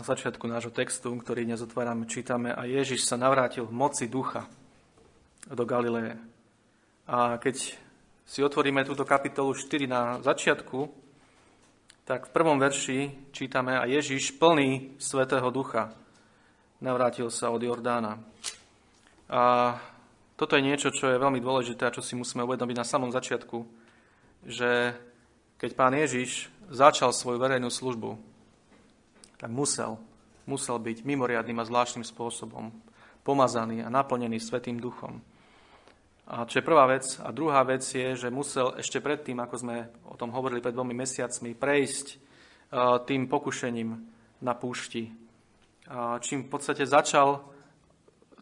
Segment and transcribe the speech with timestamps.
[0.00, 4.48] na začiatku nášho textu, ktorý dnes otvárame, čítame a Ježiš sa navrátil v moci ducha
[5.44, 6.16] do Galileje.
[7.04, 7.76] A keď
[8.24, 10.88] si otvoríme túto kapitolu 4 na začiatku,
[12.08, 15.92] tak v prvom verši čítame a Ježiš plný Svetého Ducha
[16.80, 18.24] navrátil sa od Jordána.
[19.28, 19.76] A
[20.40, 23.68] toto je niečo, čo je veľmi dôležité a čo si musíme uvedomiť na samom začiatku,
[24.48, 24.96] že
[25.60, 28.29] keď pán Ježiš začal svoju verejnú službu,
[29.40, 29.96] tak musel,
[30.44, 32.68] musel byť mimoriadným a zvláštnym spôsobom
[33.24, 35.24] pomazaný a naplnený Svetým duchom.
[36.30, 37.18] A čo je prvá vec.
[37.24, 39.76] A druhá vec je, že musel ešte predtým, ako sme
[40.06, 42.16] o tom hovorili pred dvomi mesiacmi, prejsť e,
[43.02, 43.90] tým pokušením
[44.44, 45.10] na púšti.
[46.22, 47.42] Čím v podstate začal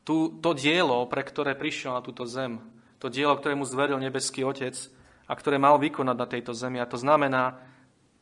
[0.05, 2.61] tú, to dielo, pre ktoré prišiel na túto zem,
[3.01, 4.77] to dielo, ktoré mu zveril nebeský Otec
[5.25, 6.77] a ktoré mal vykonať na tejto zemi.
[6.77, 7.57] A to znamená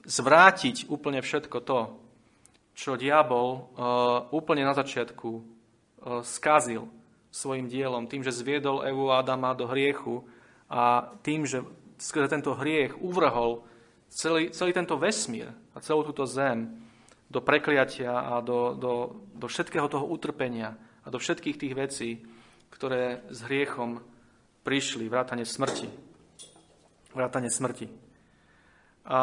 [0.06, 2.05] zvrátiť úplne všetko to,
[2.77, 5.43] čo diabol uh, úplne na začiatku uh,
[6.20, 6.92] skazil
[7.33, 10.25] svojim dielom, tým, že zviedol Evu a Adama do hriechu
[10.69, 11.65] a tým, že
[11.97, 13.65] skrze tento hriech uvrhol
[14.12, 16.69] celý, celý tento vesmír a celú túto zem
[17.27, 18.93] do prekliatia a do, do,
[19.34, 22.11] do všetkého toho utrpenia a do všetkých tých vecí,
[22.70, 24.05] ktoré s hriechom
[24.62, 25.89] prišli, vrátane smrti.
[27.15, 27.87] Vrátane smrti.
[29.06, 29.20] A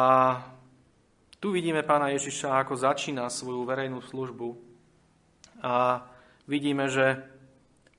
[1.44, 4.56] tu vidíme pána Ježiša, ako začína svoju verejnú službu.
[5.60, 6.00] A
[6.48, 7.20] vidíme, že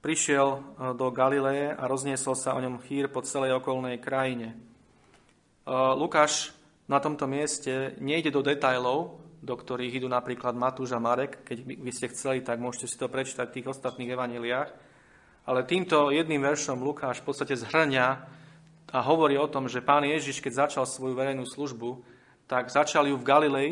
[0.01, 0.59] prišiel e,
[0.97, 4.49] do Galileje a rozniesol sa o ňom chýr po celej okolnej krajine.
[4.49, 4.57] E,
[5.93, 6.57] Lukáš
[6.89, 11.45] na tomto mieste nejde do detajlov, do ktorých idú napríklad Matúš a Marek.
[11.45, 14.69] Keď by ste chceli, tak môžete si to prečítať v tých ostatných evaneliách.
[15.45, 18.07] Ale týmto jedným veršom Lukáš v podstate zhrňa
[18.89, 22.14] a hovorí o tom, že pán Ježiš, keď začal svoju verejnú službu,
[22.45, 23.69] tak začal ju v Galilei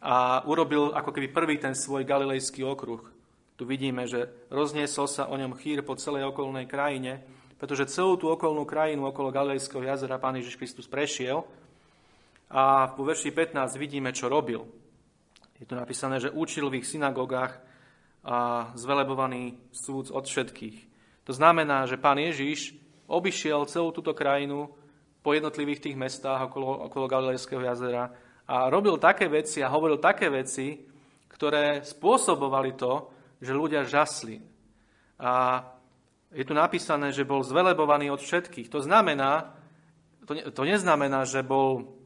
[0.00, 3.04] a urobil ako keby prvý ten svoj galilejský okruh.
[3.60, 7.20] Tu vidíme, že rozniesol sa o ňom chýr po celej okolnej krajine,
[7.60, 11.44] pretože celú tú okolnú krajinu okolo Galilejského jazera pán Ježiš Kristus prešiel
[12.48, 14.64] a po verši 15 vidíme, čo robil.
[15.60, 17.60] Je tu napísané, že učil v ich synagogách
[18.24, 20.88] a zvelebovaný súd od všetkých.
[21.28, 22.72] To znamená, že pán Ježiš
[23.04, 24.72] obišiel celú túto krajinu
[25.20, 28.08] po jednotlivých tých mestách okolo, okolo Galilejského jazera
[28.48, 30.80] a robil také veci a hovoril také veci,
[31.28, 33.08] ktoré spôsobovali to,
[33.40, 34.40] že ľudia žasli.
[35.20, 35.62] A
[36.32, 38.68] je tu napísané, že bol zvelebovaný od všetkých.
[38.72, 39.54] To znamená,
[40.24, 42.00] to, ne, to neznamená, že bol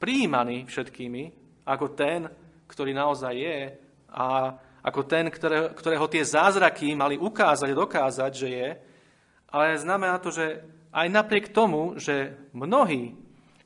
[0.00, 1.22] prijímaný všetkými
[1.68, 2.26] ako ten,
[2.66, 3.58] ktorý naozaj je
[4.10, 4.26] a
[4.80, 8.68] ako ten, ktoré, ktorého tie zázraky mali ukázať a dokázať, že je.
[9.52, 13.14] Ale znamená to, že aj napriek tomu, že mnohí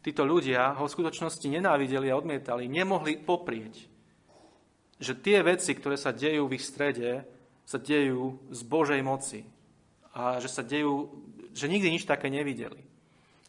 [0.04, 3.88] títo ľudia ho v skutočnosti nenávideli a odmietali, nemohli poprieť,
[5.00, 7.24] že tie veci, ktoré sa dejú v ich strede,
[7.64, 9.48] sa dejú z Božej moci.
[10.14, 11.10] A že sa dejú,
[11.56, 12.78] že nikdy nič také nevideli.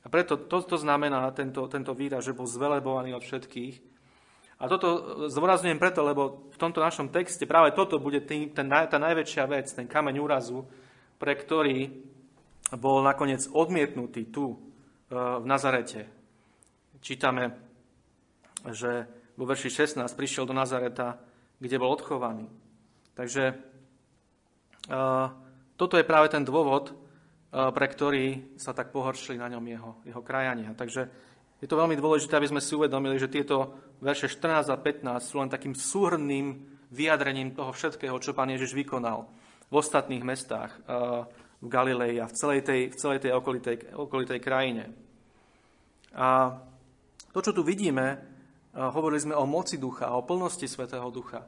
[0.02, 3.76] A preto to, to znamená tento, tento výraz, že bol zvelebovaný od všetkých.
[4.56, 4.88] A toto
[5.28, 9.68] zdôrazňujem preto, lebo v tomto našom texte práve toto bude tý, ten, tá najväčšia vec,
[9.68, 10.64] ten kameň úrazu,
[11.20, 11.92] pre ktorý
[12.74, 14.58] bol nakoniec odmietnutý tu e,
[15.14, 16.10] v Nazarete.
[17.04, 17.54] Čítame,
[18.66, 19.06] že
[19.38, 21.22] vo verši 16 prišiel do Nazareta,
[21.62, 22.50] kde bol odchovaný.
[23.16, 23.56] Takže
[24.92, 25.28] uh,
[25.80, 26.92] toto je práve ten dôvod,
[27.56, 28.26] E, pre ktorý
[28.60, 30.76] sa tak pohoršili na ňom jeho, jeho krajania.
[30.76, 31.08] Takže
[31.64, 35.40] je to veľmi dôležité, aby sme si uvedomili, že tieto verše 14 a 15 sú
[35.40, 39.32] len takým súhrným vyjadrením toho všetkého, čo pán Ježiš vykonal
[39.72, 40.80] v ostatných mestách e,
[41.62, 44.92] v Galilei a v celej tej, v celej tej okolitej, okolitej krajine.
[46.16, 46.60] A
[47.36, 48.18] to, čo tu vidíme, e,
[48.80, 51.44] hovorili sme o moci ducha, o plnosti Svetého ducha,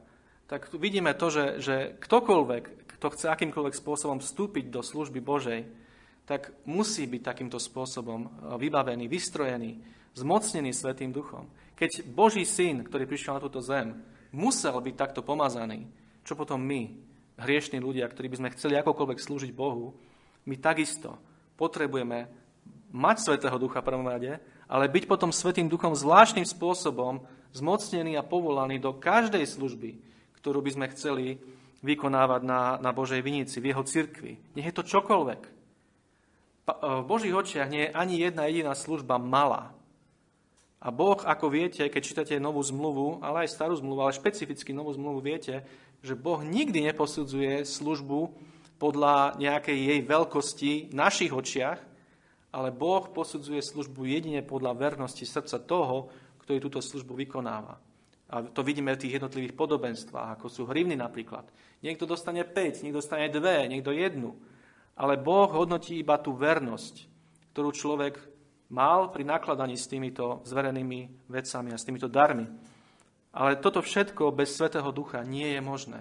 [0.48, 5.68] tak tu vidíme to, že, že ktokoľvek, kto chce akýmkoľvek spôsobom vstúpiť do služby Božej,
[6.28, 8.30] tak musí byť takýmto spôsobom eh,
[8.60, 9.80] vybavený, vystrojený,
[10.12, 11.48] zmocnený Svetým duchom.
[11.72, 13.96] Keď Boží syn, ktorý prišiel na túto zem,
[14.34, 15.88] musel byť takto pomazaný,
[16.26, 17.07] čo potom my,
[17.38, 19.94] hriešní ľudia, ktorí by sme chceli akokoľvek slúžiť Bohu,
[20.44, 21.16] my takisto
[21.54, 22.26] potrebujeme
[22.90, 27.24] mať Svetého Ducha prvom rade, ale byť potom Svetým Duchom zvláštnym spôsobom
[27.56, 29.96] zmocnený a povolaný do každej služby,
[30.40, 31.26] ktorú by sme chceli
[31.80, 34.36] vykonávať na, na Božej vinici, v jeho cirkvi.
[34.58, 35.42] Nech je to čokoľvek.
[36.68, 39.72] V Božích očiach nie je ani jedna jediná služba malá.
[40.78, 44.94] A Boh, ako viete, keď čítate novú zmluvu, ale aj starú zmluvu, ale špecificky novú
[44.94, 45.66] zmluvu, viete,
[46.02, 48.30] že Boh nikdy neposudzuje službu
[48.78, 51.78] podľa nejakej jej veľkosti v našich očiach,
[52.54, 56.08] ale Boh posudzuje službu jedine podľa vernosti srdca toho,
[56.46, 57.76] ktorý túto službu vykonáva.
[58.28, 61.48] A to vidíme v tých jednotlivých podobenstvách, ako sú hrivny napríklad.
[61.80, 64.36] Niekto dostane 5, niekto dostane 2, niekto jednu.
[64.98, 67.08] Ale Boh hodnotí iba tú vernosť,
[67.56, 68.20] ktorú človek
[68.68, 72.44] mal pri nakladaní s týmito zverenými vecami a s týmito darmi.
[73.32, 76.00] Ale toto všetko bez Svetého Ducha nie je možné.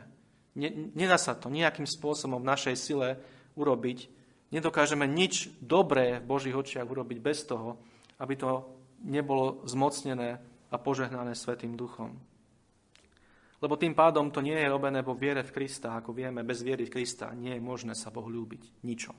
[0.97, 3.21] Nedá sa to nejakým spôsobom v našej sile
[3.53, 4.09] urobiť.
[4.49, 7.77] Nedokážeme nič dobré v Božích očiach urobiť bez toho,
[8.17, 8.65] aby to
[9.05, 10.39] nebolo zmocnené
[10.71, 12.15] a požehnané Svetým Duchom.
[13.57, 15.97] Lebo tým pádom to nie je robené vo viere v Krista.
[15.97, 18.85] Ako vieme, bez viery v Krista nie je možné sa Bohu ľúbiť.
[18.85, 19.17] Ničom.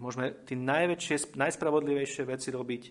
[0.00, 2.82] Môžeme tie najväčšie, najspravodlivejšie veci robiť,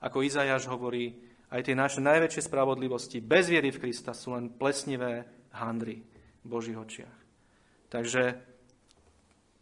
[0.00, 5.28] ako Izajáš hovorí, aj tie naše najväčšie spravodlivosti bez viery v Krista sú len plesnivé
[5.52, 6.00] handry
[6.42, 7.16] v Božích očiach.
[7.92, 8.40] Takže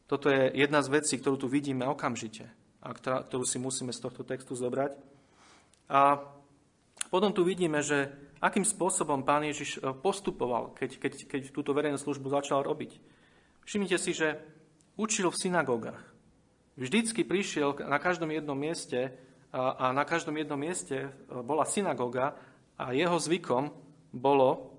[0.06, 2.46] toto je jedna z vecí, ktorú tu vidíme okamžite
[2.78, 4.94] a ktorú si musíme z tohto textu zobrať.
[5.90, 6.22] A
[7.10, 11.98] potom tu vidíme, že akým spôsobom pán Ježiš e, postupoval, keď, keď, keď túto verejnú
[11.98, 13.02] službu začal robiť.
[13.66, 14.38] Všimnite si, že
[14.94, 16.00] učil v synagógach.
[16.78, 19.18] Vždycky prišiel na každom jednom mieste
[19.50, 21.08] a, na každom jednom mieste e,
[21.42, 22.38] bola synagóga
[22.78, 23.74] a jeho zvykom
[24.14, 24.70] bolo,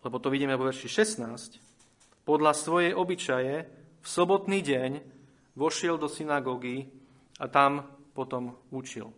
[0.00, 3.54] lebo to vidíme vo verši 16, podľa svojej obyčaje
[4.00, 4.90] v sobotný deň
[5.56, 6.88] vošiel do synagógy
[7.40, 7.84] a tam
[8.16, 9.12] potom učil.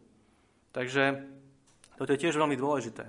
[0.74, 1.26] Takže
[1.94, 3.06] toto je tiež veľmi dôležité.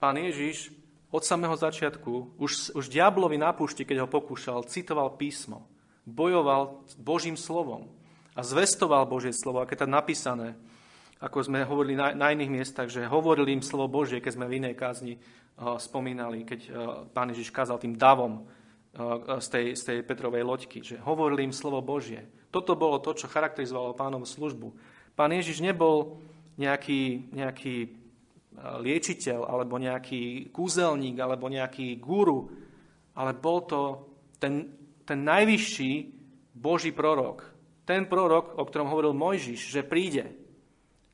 [0.00, 0.72] Pán Ježiš
[1.12, 5.68] od samého začiatku, už, už diablovi na púšti, keď ho pokúšal, citoval písmo,
[6.08, 8.01] bojoval Božím slovom
[8.32, 10.56] a zvestoval Božie slovo, aké je tam napísané,
[11.22, 14.56] ako sme hovorili na, na iných miestach, že hovorili im slovo Božie, keď sme v
[14.58, 16.72] inej kázni uh, spomínali, keď uh,
[17.14, 21.54] pán Ježiš kázal tým davom uh, z, tej, z tej Petrovej loďky, že hovorili im
[21.54, 22.26] slovo Božie.
[22.50, 24.74] Toto bolo to, čo charakterizovalo pánovu službu.
[25.14, 26.18] Pán Ježiš nebol
[26.58, 28.02] nejaký, nejaký
[28.60, 32.52] liečiteľ, alebo nejaký kúzelník, alebo nejaký guru,
[33.16, 33.80] ale bol to
[34.36, 34.68] ten,
[35.08, 35.92] ten najvyšší
[36.52, 37.51] Boží prorok.
[37.82, 40.30] Ten prorok, o ktorom hovoril Mojžiš, že príde.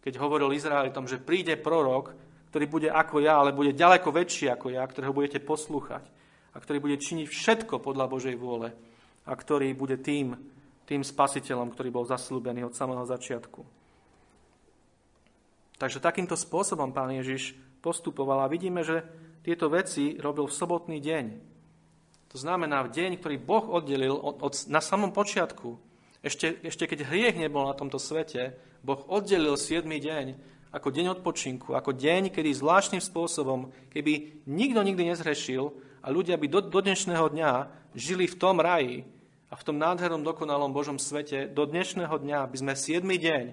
[0.04, 2.12] Keď hovoril Izraelitom, že príde prorok,
[2.48, 6.04] ktorý bude ako ja, ale bude ďaleko väčší ako ja, ktorého budete poslúchať
[6.52, 8.72] a ktorý bude činiť všetko podľa Božej vôle
[9.28, 10.32] a ktorý bude tým,
[10.88, 13.60] tým spasiteľom, ktorý bol zaslúbený od samého začiatku.
[15.78, 17.54] Takže takýmto spôsobom pán Ježiš
[17.84, 19.04] postupoval a vidíme, že
[19.46, 21.26] tieto veci robil v sobotný deň.
[22.34, 25.88] To znamená v deň, ktorý Boh oddelil od, od, na samom počiatku.
[26.22, 29.86] Ešte, ešte keď hriech nebol na tomto svete, Boh oddelil 7.
[29.86, 30.26] deň
[30.68, 35.72] ako deň odpočinku, ako deň, kedy zvláštnym spôsobom, keby nikto nikdy nezhrešil
[36.04, 37.52] a ľudia by do, do dnešného dňa
[37.96, 39.08] žili v tom raji
[39.48, 43.00] a v tom nádhernom, dokonalom Božom svete, do dnešného dňa by sme 7.
[43.00, 43.44] deň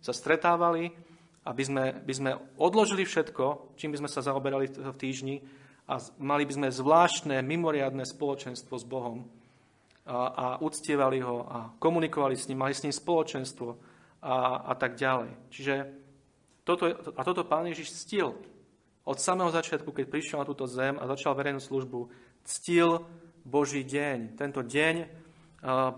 [0.00, 0.96] sa stretávali
[1.42, 5.36] aby sme, by sme odložili všetko, čím by sme sa zaoberali v týždni
[5.90, 9.26] a mali by sme zvláštne, mimoriadne spoločenstvo s Bohom
[10.06, 13.78] a, a uctievali ho a komunikovali s ním, mali s ním spoločenstvo
[14.22, 15.30] a, a tak ďalej.
[15.50, 15.74] Čiže
[16.66, 18.34] toto, a toto pán Ježiš ctil.
[19.02, 22.06] Od samého začiatku, keď prišiel na túto zem a začal verejnú službu,
[22.46, 23.02] ctil
[23.42, 24.94] Boží deň, tento deň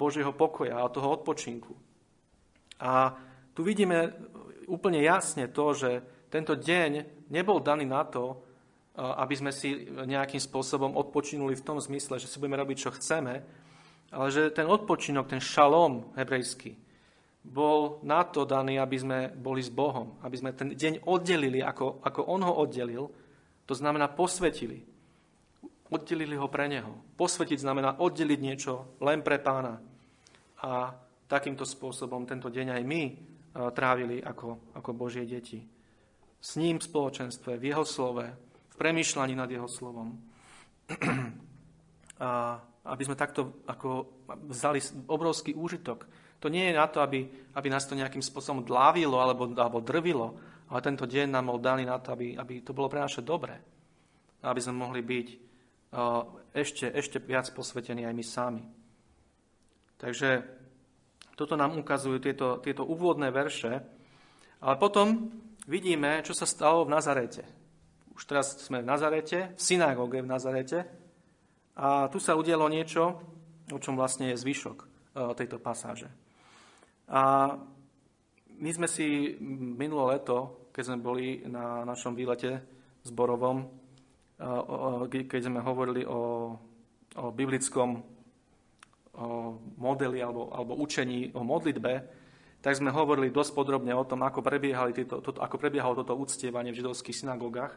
[0.00, 1.76] Božieho pokoja a toho odpočinku.
[2.80, 3.16] A
[3.52, 4.12] tu vidíme
[4.68, 5.90] úplne jasne to, že
[6.32, 8.40] tento deň nebol daný na to,
[8.96, 13.44] aby sme si nejakým spôsobom odpočinuli v tom zmysle, že si budeme robiť, čo chceme,
[14.14, 16.78] ale že ten odpočinok, ten šalom hebrejský,
[17.44, 22.00] bol na to daný, aby sme boli s Bohom, aby sme ten deň oddelili, ako,
[22.00, 23.04] ako On ho oddelil,
[23.68, 24.80] to znamená posvetili.
[25.92, 26.96] Oddelili ho pre Neho.
[27.20, 29.76] Posvetiť znamená oddeliť niečo len pre Pána.
[30.64, 30.96] A
[31.28, 33.02] takýmto spôsobom tento deň aj my
[33.76, 35.60] trávili ako, ako Božie deti.
[36.40, 38.24] S ním v spoločenstve, v jeho slove,
[38.72, 40.16] v premýšľaní nad jeho slovom.
[42.94, 44.79] Aby sme takto ako vzali
[45.10, 46.06] obrovský úžitok.
[46.39, 47.27] To nie je na to, aby,
[47.58, 50.39] aby nás to nejakým spôsobom dlávilo alebo, alebo drvilo,
[50.70, 53.58] ale tento deň nám bol daný na to, aby, aby to bolo pre naše dobré.
[54.46, 56.22] Aby sme mohli byť uh,
[56.55, 58.63] ešte, ešte viac posvetení aj my sami.
[59.98, 60.44] Takže
[61.34, 63.82] toto nám ukazujú tieto, tieto úvodné verše.
[64.63, 65.34] Ale potom
[65.67, 67.43] vidíme, čo sa stalo v Nazarete.
[68.15, 70.79] Už teraz sme v Nazarete, v synagóge v Nazarete.
[71.74, 73.19] A tu sa udialo niečo,
[73.70, 74.86] o čom vlastne je zvyšok e,
[75.34, 76.06] tejto pasáže.
[77.10, 77.54] A
[78.54, 79.34] my sme si
[79.74, 82.62] minulé leto, keď sme boli na našom výlete
[83.02, 83.66] zborovom,
[84.38, 86.54] e, keď sme hovorili o,
[87.19, 88.14] o biblickom
[89.14, 91.93] o modeli alebo, alebo učení o modlitbe,
[92.58, 96.72] tak sme hovorili dosť podrobne o tom, ako, prebiehali tieto, to, ako prebiehalo toto uctievanie
[96.72, 97.76] v židovských synagógach.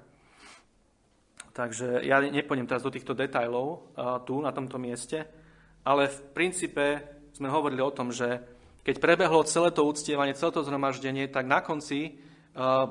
[1.57, 3.97] Takže ja nepôjdem teraz do týchto detajlov
[4.29, 5.25] tu, na tomto mieste,
[5.81, 7.01] ale v princípe
[7.33, 8.45] sme hovorili o tom, že
[8.85, 12.21] keď prebehlo celé to uctievanie, celé to zhromaždenie, tak na konci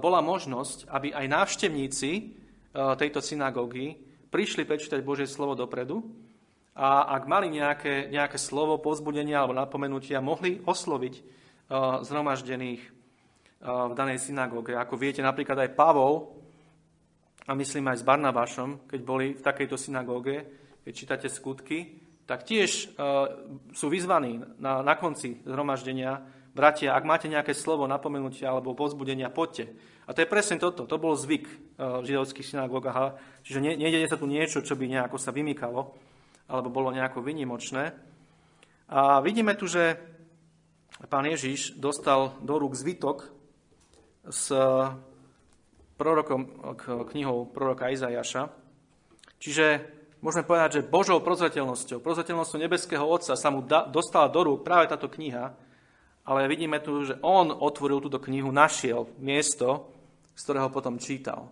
[0.02, 2.10] bola možnosť, aby aj návštevníci
[2.74, 4.02] tejto synagógy
[4.34, 6.02] prišli prečítať Božie slovo dopredu
[6.74, 11.14] a ak mali nejaké, nejaké slovo, pozbudenia alebo napomenutia, mohli osloviť
[12.02, 12.82] zhromaždených
[13.62, 14.76] v danej synagóge.
[14.76, 16.35] Ako viete, napríklad aj Pavol
[17.46, 20.44] a myslím aj s Barnabášom, keď boli v takejto synagóge,
[20.82, 23.30] keď čítate skutky, tak tiež uh,
[23.70, 26.26] sú vyzvaní na, na konci zhromaždenia,
[26.56, 29.76] bratia, ak máte nejaké slovo, napomenutia alebo pozbudenia, poďte.
[30.08, 30.88] A to je presne toto.
[30.88, 33.20] To bol zvyk v židovských synagógach.
[33.44, 35.92] Čiže nie, nejde sa tu niečo, čo by nejako sa vymykalo,
[36.48, 37.92] alebo bolo nejako vynimočné.
[38.86, 39.98] A vidíme tu, že
[41.10, 43.28] pán Ježiš dostal do rúk zvytok
[44.30, 44.54] s
[45.96, 46.76] prorokom,
[47.10, 48.52] knihou proroka Izajaša.
[49.40, 49.66] Čiže
[50.20, 54.88] môžeme povedať, že Božou prozretelnosťou, prozretelnosťou nebeského Otca sa mu da, dostala do rúk práve
[54.88, 55.52] táto kniha,
[56.26, 59.92] ale vidíme tu, že on otvoril túto knihu, našiel miesto,
[60.36, 61.48] z ktorého potom čítal.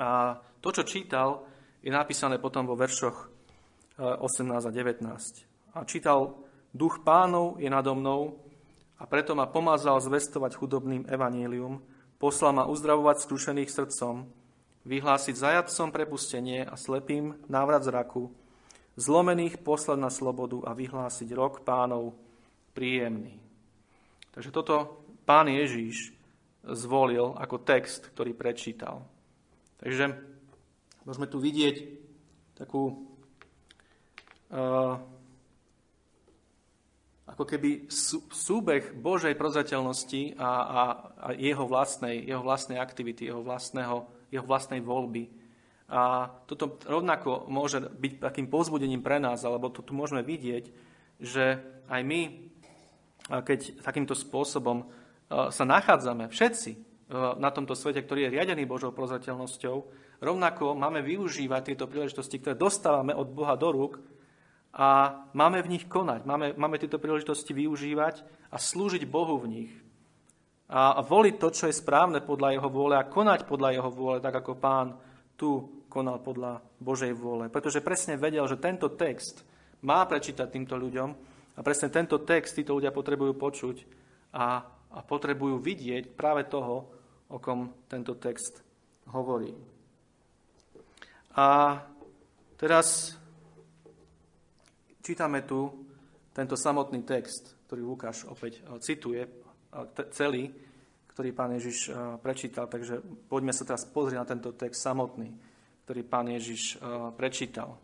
[0.00, 1.44] A to, čo čítal,
[1.84, 3.28] je napísané potom vo veršoch
[3.98, 5.76] 18 e, a 19.
[5.76, 6.32] A čítal,
[6.72, 8.40] duch pánov je nado mnou
[8.96, 11.82] a preto ma pomazal zvestovať chudobným evanílium,
[12.22, 14.30] Poslal ma uzdravovať skrušených srdcom,
[14.86, 18.30] vyhlásiť zajadcom prepustenie a slepým návrat zraku,
[18.94, 22.14] zlomených poslať na slobodu a vyhlásiť rok pánov
[22.78, 23.42] príjemný.
[24.30, 26.14] Takže toto pán Ježíš
[26.62, 29.02] zvolil ako text, ktorý prečítal.
[29.82, 30.14] Takže
[31.02, 31.76] môžeme tu vidieť
[32.54, 33.02] takú
[34.54, 34.94] uh,
[37.32, 37.88] ako keby
[38.28, 40.82] súbeh Božej prozrateľnosti a, a,
[41.16, 45.32] a jeho, vlastnej, jeho vlastnej aktivity, jeho, vlastného, jeho vlastnej voľby.
[45.92, 50.64] A toto rovnako môže byť takým povzbudením pre nás, alebo to tu môžeme vidieť,
[51.20, 52.20] že aj my,
[53.28, 54.88] keď takýmto spôsobom
[55.28, 59.76] sa nachádzame, všetci na tomto svete, ktorý je riadený Božou prozrateľnosťou,
[60.24, 64.00] rovnako máme využívať tieto príležitosti, ktoré dostávame od Boha do rúk,
[64.72, 66.24] a máme v nich konať.
[66.24, 69.72] Máme, máme tieto príležitosti využívať a slúžiť Bohu v nich.
[70.72, 74.32] A, voliť to, čo je správne podľa Jeho vôle a konať podľa Jeho vôle, tak
[74.32, 74.96] ako pán
[75.36, 77.52] tu konal podľa Božej vôle.
[77.52, 79.44] Pretože presne vedel, že tento text
[79.84, 81.08] má prečítať týmto ľuďom
[81.52, 83.76] a presne tento text títo ľudia potrebujú počuť
[84.32, 86.88] a, a potrebujú vidieť práve toho,
[87.28, 88.64] o kom tento text
[89.12, 89.52] hovorí.
[91.36, 91.80] A
[92.56, 93.16] teraz
[95.02, 95.66] Čítame tu
[96.30, 100.46] tento samotný text, ktorý Lukáš opäť eh, cituje, eh, celý,
[101.10, 102.70] ktorý pán Ježiš eh, prečítal.
[102.70, 105.34] Takže poďme sa teraz pozrieť na tento text samotný,
[105.82, 106.78] ktorý pán Ježiš
[107.18, 107.74] prečítal.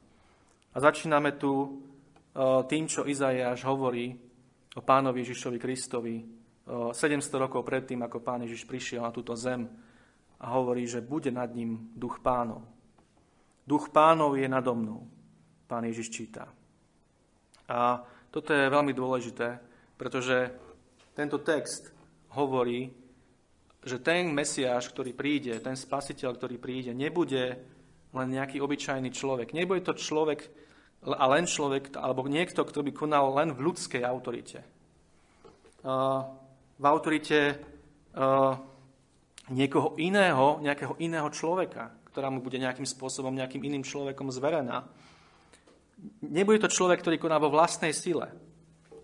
[0.71, 1.83] A začíname tu
[2.71, 4.15] tým, čo Izajáš hovorí
[4.79, 6.23] o pánovi Ježišovi Kristovi
[6.95, 9.67] 700 rokov predtým, ako pán Ježiš prišiel na túto zem
[10.39, 12.63] a hovorí, že bude nad ním duch pánov.
[13.67, 15.03] Duch pánov je nado mnou,
[15.67, 16.47] pán Ježiš číta.
[17.69, 18.01] A
[18.33, 19.61] toto je veľmi dôležité,
[20.01, 20.53] pretože
[21.13, 21.93] tento text
[22.33, 22.93] hovorí,
[23.85, 27.61] že ten Mesiáš, ktorý príde, ten spasiteľ, ktorý príde, nebude
[28.13, 29.53] len nejaký obyčajný človek.
[29.53, 30.49] Nebude to človek
[31.05, 34.65] a len človek, alebo niekto, kto by konal len v ľudskej autorite.
[36.79, 37.61] V autorite
[39.49, 44.85] niekoho iného, nejakého iného človeka, ktorá mu bude nejakým spôsobom, nejakým iným človekom zverená.
[46.23, 48.31] Nebude to človek, ktorý koná vo vlastnej sile,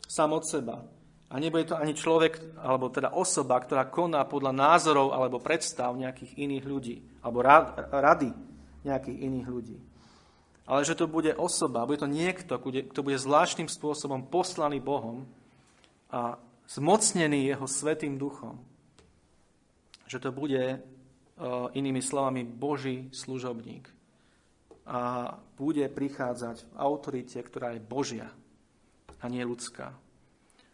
[0.06, 0.86] sám od seba.
[1.30, 6.38] A nebude to ani človek, alebo teda osoba, ktorá koná podľa názorov alebo predstav nejakých
[6.38, 6.96] iných ľudí,
[7.26, 8.30] alebo rady
[8.86, 9.78] nejakých iných ľudí.
[10.64, 15.28] Ale že to bude osoba, bude to niekto, kto bude zvláštnym spôsobom poslaný Bohom
[16.08, 16.38] a
[16.70, 18.62] zmocnený jeho svetým duchom.
[20.08, 20.78] Že to bude, e,
[21.76, 23.93] inými slovami, Boží služobník
[24.84, 28.28] a bude prichádzať v autorite, ktorá je Božia
[29.20, 29.96] a nie ľudská.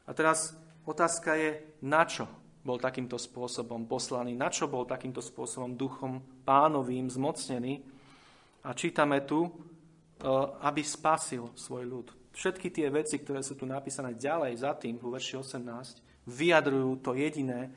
[0.06, 2.26] A teraz otázka je, na čo
[2.66, 7.80] bol takýmto spôsobom poslaný, na čo bol takýmto spôsobom duchom pánovým zmocnený.
[8.66, 9.50] A čítame tu, e,
[10.66, 12.06] aby spasil svoj ľud.
[12.34, 17.16] Všetky tie veci, ktoré sú tu napísané ďalej za tým, vo verši 18, vyjadrujú to
[17.16, 17.72] jediné,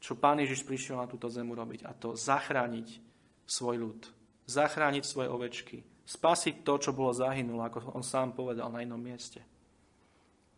[0.00, 2.88] čo pán Ježiš prišiel na túto zemu robiť, a to zachrániť
[3.44, 4.21] svoj ľud
[4.52, 9.40] zachrániť svoje ovečky, spasiť to, čo bolo zahynulo, ako on sám povedal na inom mieste.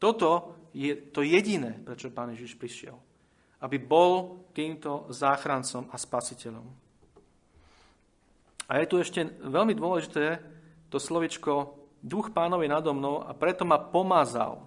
[0.02, 2.98] Toto je to jediné, prečo Pán Ježiš prišiel.
[3.62, 6.66] Aby bol týmto záchrancom a spasiteľom.
[8.68, 10.40] A je tu ešte veľmi dôležité
[10.92, 14.60] to slovičko duch pánovi nado mnou a preto ma pomazal.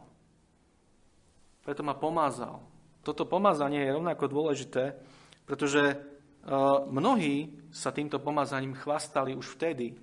[1.62, 2.64] Preto ma pomazal.
[3.06, 4.98] Toto pomazanie je rovnako dôležité,
[5.46, 6.02] pretože
[6.92, 9.98] mnohí sa týmto pomazaním chvastali už vtedy,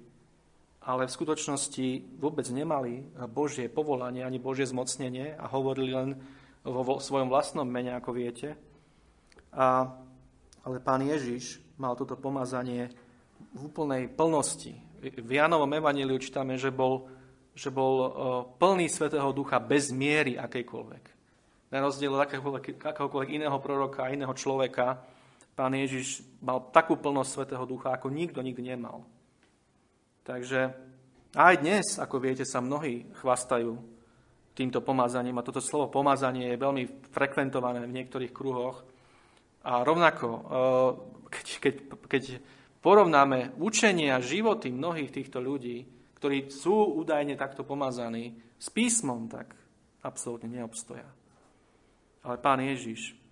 [0.85, 6.11] ale v skutočnosti vôbec nemali Božie povolanie ani Božie zmocnenie a hovorili len
[6.65, 8.57] vo svojom vlastnom mene, ako viete.
[9.53, 9.89] A,
[10.65, 12.89] ale pán Ježiš mal toto pomazanie
[13.53, 14.73] v úplnej plnosti.
[15.05, 17.07] V Janovom evaníliu čítame, že bol,
[17.53, 18.09] že bol e,
[18.57, 21.05] plný Svetého Ducha bez miery akejkoľvek.
[21.71, 25.05] Na rozdiel od akéhokoľvek iného proroka, iného človeka,
[25.55, 29.07] pán Ježiš mal takú plnosť Svetého Ducha, ako nikto nikdy nemal.
[30.27, 30.75] Takže
[31.35, 33.75] aj dnes, ako viete, sa mnohí chvastajú
[34.55, 38.87] týmto pomazaním a toto slovo pomazanie je veľmi frekventované v niektorých kruhoch.
[39.67, 40.41] A rovnako, e,
[41.31, 41.75] keď, keď,
[42.07, 42.23] keď
[42.79, 45.83] porovnáme učenie a životy mnohých týchto ľudí,
[46.23, 49.53] ktorí sú údajne takto pomazaní, s písmom, tak
[50.07, 51.05] absolútne neobstoja.
[52.25, 53.24] Ale pán Ježiš,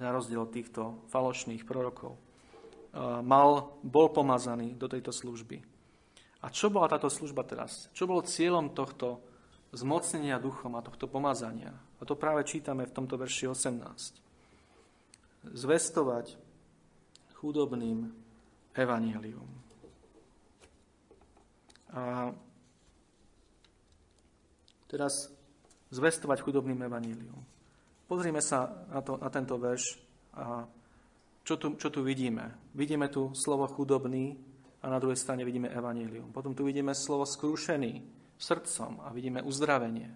[0.00, 2.16] na rozdiel od týchto falošných prorokov,
[3.24, 5.72] mal, bol pomazaný do tejto služby.
[6.42, 7.86] A čo bola táto služba teraz?
[7.94, 9.22] Čo bolo cieľom tohto
[9.72, 11.70] zmocnenia duchom a tohto pomazania?
[11.72, 15.54] A to práve čítame v tomto verši 18.
[15.54, 16.34] Zvestovať
[17.38, 18.10] chudobným
[18.74, 19.46] evanílium.
[21.94, 22.34] A
[24.90, 25.30] teraz
[25.92, 27.51] zvestovať chudobným evanílium.
[28.12, 29.96] Pozrime sa na, to, na tento verš
[30.36, 30.68] a
[31.48, 32.68] čo tu, čo tu vidíme.
[32.76, 34.36] Vidíme tu slovo chudobný
[34.84, 36.28] a na druhej strane vidíme evanílium.
[36.28, 38.04] Potom tu vidíme slovo skrušený
[38.36, 40.12] srdcom a vidíme uzdravenie.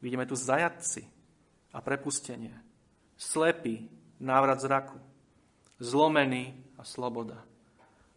[0.00, 1.04] Vidíme tu zajatci
[1.76, 2.56] a prepustenie.
[3.20, 3.92] Slepý,
[4.24, 4.96] návrat zraku.
[5.84, 7.44] Zlomený a sloboda.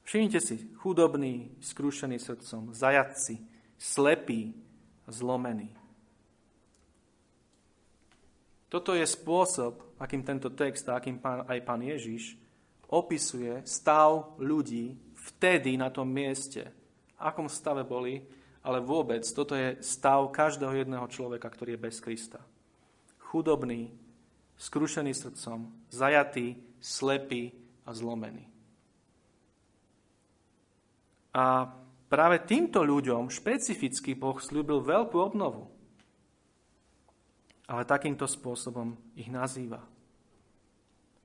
[0.07, 3.43] Všimnite si, chudobný, skrúšený srdcom, zajatci,
[3.75, 4.55] slepý,
[5.11, 5.80] zlomený.
[8.71, 12.39] Toto je spôsob, akým tento text a akým pán, aj pán Ježiš
[12.87, 14.95] opisuje stav ľudí
[15.27, 16.71] vtedy na tom mieste.
[17.15, 18.23] V akom stave boli,
[18.63, 22.39] ale vôbec toto je stav každého jedného človeka, ktorý je bez Krista.
[23.31, 23.91] Chudobný,
[24.55, 27.51] skrušený srdcom, zajatý, slepý
[27.87, 28.47] a zlomený.
[31.31, 31.63] A
[32.11, 35.70] práve týmto ľuďom špecificky Boh slúbil veľkú obnovu.
[37.71, 39.79] Ale takýmto spôsobom ich nazýva.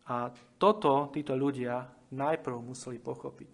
[0.07, 0.31] A
[0.63, 3.53] toto títo ľudia najprv museli pochopiť.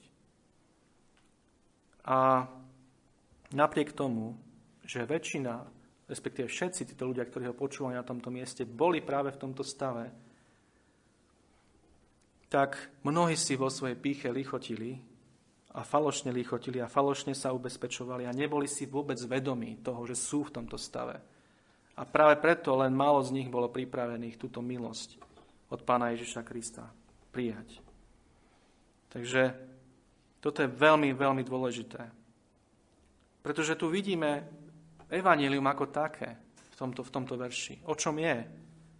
[2.04, 2.44] A
[3.56, 4.36] napriek tomu,
[4.84, 5.64] že väčšina,
[6.04, 10.12] respektíve všetci títo ľudia, ktorí ho počúvali na tomto mieste, boli práve v tomto stave,
[12.52, 12.76] tak
[13.08, 15.00] mnohí si vo svojej píche lichotili
[15.72, 20.44] a falošne lichotili a falošne sa ubezpečovali a neboli si vôbec vedomí toho, že sú
[20.44, 21.31] v tomto stave.
[22.02, 25.22] A práve preto len málo z nich bolo pripravených túto milosť
[25.70, 26.90] od Pána Ježiša Krista
[27.30, 27.78] prijať.
[29.14, 29.54] Takže
[30.42, 32.02] toto je veľmi, veľmi dôležité.
[33.46, 34.42] Pretože tu vidíme
[35.06, 37.86] evanelium ako také v tomto, v tomto verši.
[37.86, 38.50] O čom je?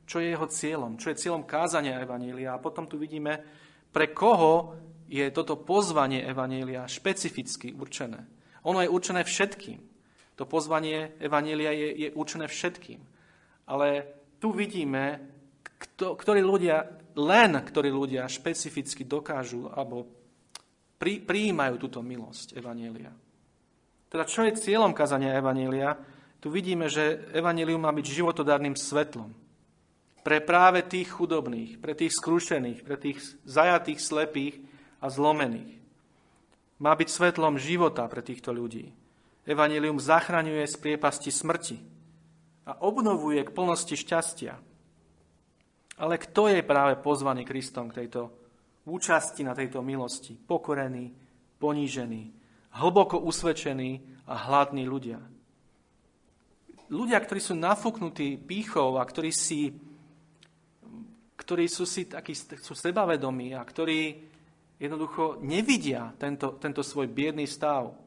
[0.07, 0.95] Čo je jeho cieľom?
[0.95, 2.55] Čo je cieľom kázania evanília?
[2.55, 3.43] A potom tu vidíme,
[3.91, 4.79] pre koho
[5.13, 8.25] je toto pozvanie Evanielia špecificky určené.
[8.65, 9.92] Ono je určené všetkým.
[10.37, 13.01] To pozvanie Evanielia je, je určené všetkým.
[13.69, 14.09] Ale
[14.41, 15.21] tu vidíme,
[15.79, 20.09] kto, ktorí ľudia, len ktorí ľudia špecificky dokážu alebo
[20.97, 23.13] pri, prijímajú túto milosť Evanielia.
[24.09, 25.97] Teda čo je cieľom kazania Evanielia?
[26.43, 29.31] Tu vidíme, že Evanielium má byť životodárnym svetlom.
[30.23, 34.57] Pre práve tých chudobných, pre tých skrušených, pre tých zajatých, slepých,
[35.03, 35.83] a zlomených.
[36.79, 38.95] Má byť svetlom života pre týchto ľudí.
[39.43, 41.77] Evangelium zachraňuje z priepasti smrti
[42.67, 44.55] a obnovuje k plnosti šťastia.
[45.99, 48.31] Ale kto je práve pozvaný Kristom k tejto
[48.87, 50.39] účasti na tejto milosti?
[50.39, 51.11] Pokorený,
[51.59, 52.23] ponížený,
[52.79, 55.19] hlboko usvedčení a hladní ľudia.
[56.93, 59.73] Ľudia, ktorí sú nafúknutí pýchou a ktorí, si,
[61.35, 64.23] ktorí sú si takí, sú sebavedomí a ktorí
[64.77, 68.02] jednoducho nevidia tento, tento svoj biedný stav,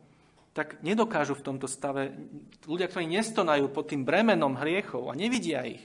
[0.55, 2.15] tak nedokážu v tomto stave,
[2.63, 5.83] ľudia, ktorí nestonajú pod tým bremenom hriechov a nevidia ich,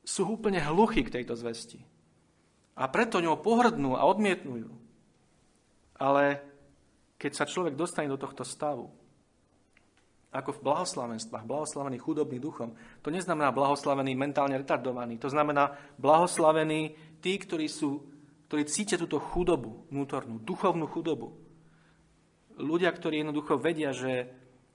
[0.00, 1.84] sú úplne hluchí k tejto zvesti.
[2.76, 4.72] A preto ňou pohrdnú a odmietnú.
[6.00, 6.40] Ale
[7.20, 8.88] keď sa človek dostane do tohto stavu,
[10.32, 17.32] ako v blahoslavenstvách, blahoslavený chudobný duchom, to neznamená blahoslavený mentálne retardovaný, to znamená blahoslavený tí,
[17.40, 21.34] ktorí sú ktorí cítia túto chudobu vnútornú, duchovnú chudobu.
[22.56, 24.32] Ľudia, ktorí jednoducho vedia, že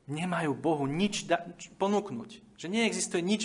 [0.09, 1.45] nemajú Bohu nič da-
[1.77, 2.57] ponúknuť.
[2.57, 3.41] Že neexistuje nič,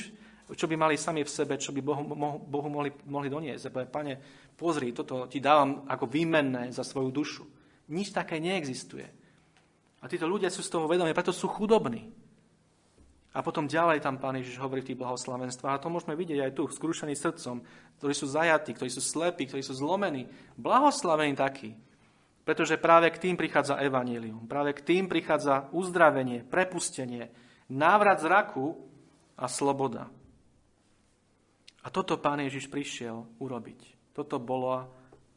[0.55, 2.03] čo by mali sami v sebe, čo by Bohu,
[2.39, 3.73] Bohu mohli, mohli doniesť.
[3.73, 4.21] A pane,
[4.55, 7.45] pozri, toto ti dávam ako výmenné za svoju dušu.
[7.91, 9.07] Nič také neexistuje.
[10.03, 12.07] A títo ľudia sú z toho vedomí, preto sú chudobní.
[13.37, 15.77] A potom ďalej tam Pán Ježiš hovorí v tých blahoslavenstvách.
[15.77, 17.61] A to môžeme vidieť aj tu, skrušení srdcom,
[18.01, 20.25] ktorí sú zajatí, ktorí sú slepí, ktorí sú zlomení.
[20.57, 21.77] Blahoslavení takí.
[22.47, 24.47] Pretože práve k tým prichádza evanílium.
[24.47, 27.35] Práve k tým prichádza uzdravenie, prepustenie,
[27.67, 28.79] návrat z raku
[29.35, 30.07] a sloboda.
[31.83, 34.15] A toto Pán Ježiš prišiel urobiť.
[34.15, 34.87] Toto bola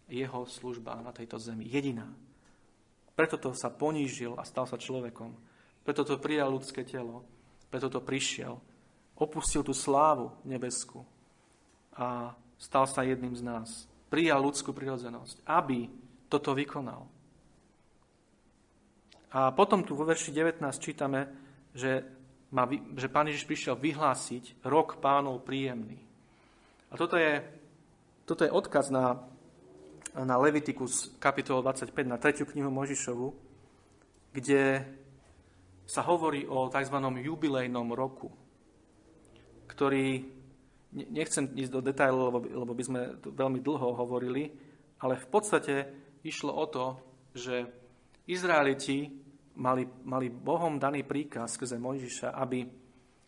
[0.05, 1.65] jeho služba na tejto zemi.
[1.65, 2.05] Jediná.
[3.17, 5.33] Preto to sa ponížil a stal sa človekom.
[5.81, 7.25] Preto to prijal ľudské telo
[7.69, 8.57] preto to prišiel.
[9.15, 11.05] Opustil tú slávu nebesku
[11.93, 13.69] a stal sa jedným z nás.
[14.09, 15.85] Prijal ľudskú prirodzenosť, aby
[16.29, 17.09] toto vykonal.
[19.29, 21.29] A potom tu vo verši 19 čítame,
[21.73, 22.01] že,
[22.49, 22.65] má,
[22.97, 26.01] že Pán Ježiš prišiel vyhlásiť rok pánov príjemný.
[26.89, 27.45] A toto je,
[28.25, 29.21] toto je odkaz na,
[30.17, 33.27] na Levitikus kapitolu 25, na tretiu knihu Možišovu,
[34.33, 34.81] kde
[35.85, 36.97] sa hovorí o tzv.
[36.97, 38.33] jubilejnom roku,
[39.69, 40.25] ktorý,
[40.93, 44.49] nechcem ísť do detajlov, lebo, lebo by sme to veľmi dlho hovorili,
[45.05, 45.75] ale v podstate
[46.23, 46.85] išlo o to,
[47.33, 47.69] že
[48.29, 49.09] Izraeliti
[49.55, 52.69] mali, mali Bohom daný príkaz skrze Mojžiša, aby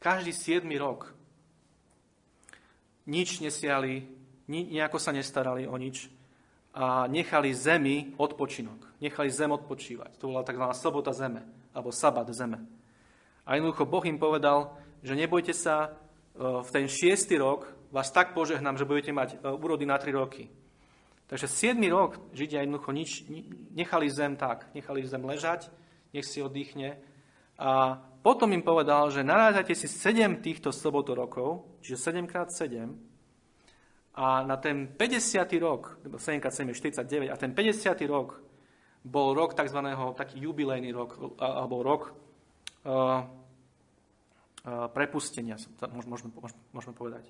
[0.02, 1.14] každý 7 rok
[3.06, 4.08] nič nesiali,
[4.48, 6.10] nejako sa nestarali o nič
[6.72, 9.02] a nechali zemi odpočinok.
[9.04, 10.22] Nechali zem odpočívať.
[10.22, 10.64] To bola tzv.
[10.78, 11.44] sobota zeme
[11.76, 12.64] alebo sabat zeme.
[13.44, 15.90] A jednoducho Boh im povedal, že nebojte sa,
[16.38, 20.14] e, v ten šiestý rok vás tak požehnám, že budete mať e, úrody na tri
[20.14, 20.48] roky.
[21.32, 21.80] Takže 7.
[21.88, 23.24] rok Židia jednoducho nič,
[23.72, 25.72] nechali zem tak, nechali zem ležať,
[26.12, 27.00] nech si oddychne.
[27.56, 32.92] A potom im povedal, že narážate si 7 týchto sobotorokov, čiže 7x7,
[34.12, 35.56] a na ten 50.
[35.64, 37.96] rok, 7x7 je 49, a ten 50.
[38.12, 38.44] rok
[39.08, 39.80] bol rok tzv.
[40.20, 42.12] taký jubilejný rok, alebo rok
[42.84, 43.24] uh,
[44.92, 45.56] prepustenia,
[46.06, 46.30] môžeme,
[46.76, 47.24] môžeme povedať.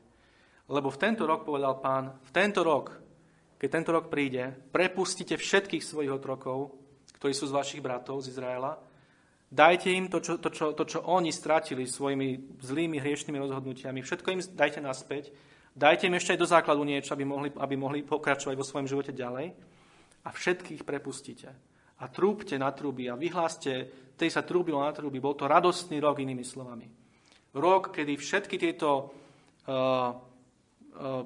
[0.68, 2.98] Lebo v tento rok povedal pán, v tento rok,
[3.62, 6.74] keď tento rok príde, prepustite všetkých svojich otrokov,
[7.21, 8.74] ktorí sú z vašich bratov z Izraela,
[9.54, 14.28] dajte im to čo, to, čo, to, čo oni stratili svojimi zlými hriešnými rozhodnutiami, všetko
[14.34, 15.30] im dajte naspäť,
[15.78, 19.13] dajte im ešte aj do základu niečo, aby mohli, aby mohli pokračovať vo svojom živote
[19.13, 19.54] ďalej
[20.26, 21.54] a všetkých prepustíte.
[22.02, 25.21] A trúbte na trúby a vyhláste, tej sa trúbilo na trúby.
[25.21, 26.89] Bol to radostný rok, inými slovami.
[27.54, 28.89] Rok, kedy všetky tieto
[29.69, 30.31] uh,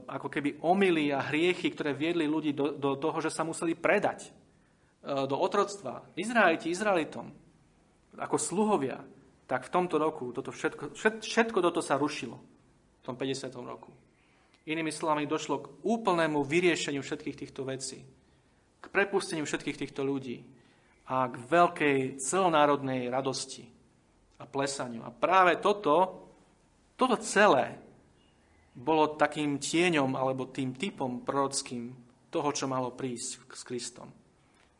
[0.07, 4.31] ako keby omily a hriechy, ktoré viedli ľudí do, do toho, že sa museli predať
[4.31, 6.15] uh, do otroctva.
[6.15, 7.27] Izraeliti, Izraelitom,
[8.15, 9.03] ako sluhovia,
[9.45, 12.37] tak v tomto roku toto všetko, všetko toto sa rušilo.
[12.39, 13.51] V tom 50.
[13.61, 13.93] roku.
[14.65, 18.01] Inými slovami, došlo k úplnému vyriešeniu všetkých týchto vecí
[18.85, 20.45] k prepusteniu všetkých týchto ľudí
[21.09, 23.65] a k veľkej celonárodnej radosti
[24.37, 25.01] a plesaniu.
[25.01, 26.29] A práve toto,
[26.93, 27.81] toto celé
[28.75, 31.95] bolo takým tieňom alebo tým typom prorockým
[32.27, 34.11] toho, čo malo prísť s Kristom.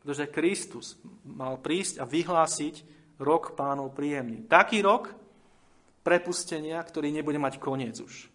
[0.04, 2.74] Pretože Kristus mal prísť a vyhlásiť
[3.18, 4.44] rok pánov príjemný.
[4.44, 5.10] Taký rok
[6.04, 8.28] prepustenia, ktorý nebude mať koniec už.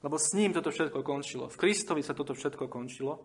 [0.00, 1.52] Lebo s ním toto všetko končilo.
[1.52, 3.20] V Kristovi sa toto všetko končilo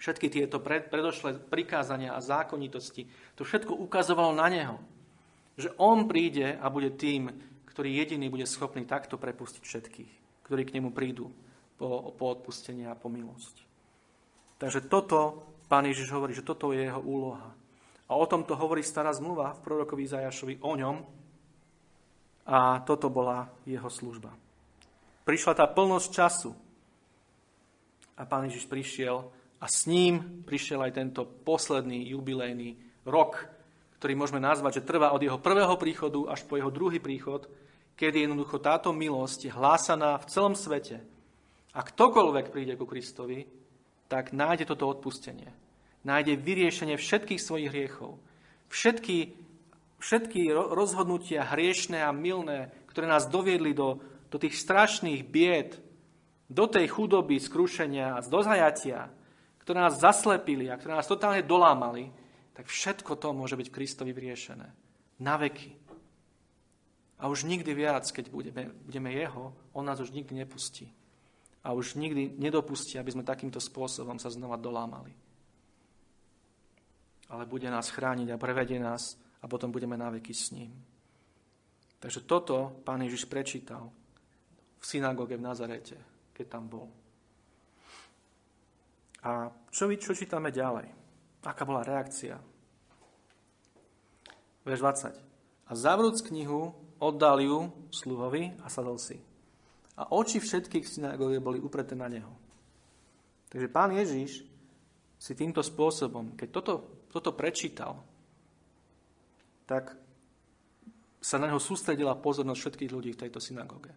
[0.00, 3.04] všetky tieto predošlé prikázania a zákonitosti,
[3.36, 4.76] to všetko ukazovalo na Neho.
[5.60, 7.28] Že On príde a bude tým,
[7.68, 10.12] ktorý jediný bude schopný takto prepustiť všetkých,
[10.50, 11.30] ktorí k Nemu prídu
[11.78, 13.62] po, po odpustenie a po milosť.
[14.58, 17.54] Takže toto, Pán Ježiš hovorí, že toto je jeho úloha.
[18.10, 20.96] A o tomto hovorí stará zmluva v prorokovi Zajašovi o ňom
[22.50, 24.34] a toto bola jeho služba.
[25.22, 26.50] Prišla tá plnosť času
[28.18, 29.22] a Pán Ježiš prišiel
[29.62, 32.74] a s ním prišiel aj tento posledný jubilejný
[33.06, 33.46] rok,
[34.02, 37.46] ktorý môžeme nazvať, že trvá od jeho prvého príchodu až po jeho druhý príchod,
[38.00, 41.04] kedy jednoducho táto milosť je hlásaná v celom svete.
[41.76, 43.44] A ktokoľvek príde ku Kristovi,
[44.08, 45.52] tak nájde toto odpustenie.
[46.08, 48.16] Nájde vyriešenie všetkých svojich hriechov.
[48.72, 49.36] Všetky,
[50.00, 54.00] všetky rozhodnutia hriešné a milné, ktoré nás doviedli do,
[54.32, 55.76] do tých strašných bied,
[56.48, 59.12] do tej chudoby, skrušenia, do zajatia,
[59.60, 62.10] ktoré nás zaslepili a ktoré nás totálne dolámali,
[62.56, 64.66] tak všetko to môže byť Kristovi vyriešené.
[65.20, 65.79] Na veky.
[67.20, 70.88] A už nikdy viac, keď budeme, budeme Jeho, On nás už nikdy nepustí.
[71.60, 75.12] A už nikdy nedopustí, aby sme takýmto spôsobom sa znova dolámali.
[77.30, 80.74] ale bude nás chrániť a prevedie nás a potom budeme na veky s ním.
[82.02, 83.86] Takže toto pán Ježiš prečítal
[84.80, 85.96] v synagóge v Nazarete,
[86.34, 86.88] keď tam bol.
[89.22, 90.90] A čo, čo čítame ďalej?
[91.44, 92.40] Aká bola reakcia?
[94.64, 95.70] Verš 20.
[95.70, 97.58] A zavrúc knihu, oddal ju
[97.90, 99.16] sluhovi a sadol si.
[100.00, 102.32] A oči všetkých synagóge boli upreté na neho.
[103.50, 104.46] Takže pán Ježiš
[105.20, 106.74] si týmto spôsobom, keď toto,
[107.12, 108.00] toto prečítal,
[109.68, 109.92] tak
[111.20, 113.92] sa na neho sústredila pozornosť všetkých ľudí v tejto synagóge.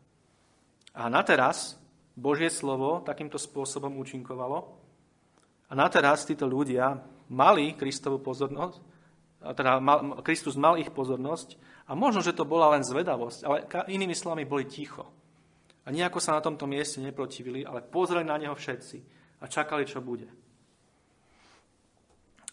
[0.93, 1.79] A na teraz
[2.13, 4.59] Božie slovo takýmto spôsobom účinkovalo.
[5.69, 7.01] A na teraz títo ľudia
[7.33, 8.77] mali Kristovú pozornosť,
[9.57, 14.15] teda mal, Kristus mal ich pozornosť a možno, že to bola len zvedavosť, ale inými
[14.15, 15.03] slovami boli ticho.
[15.83, 18.97] A nejako sa na tomto mieste neprotivili, ale pozreli na neho všetci
[19.43, 20.31] a čakali, čo bude.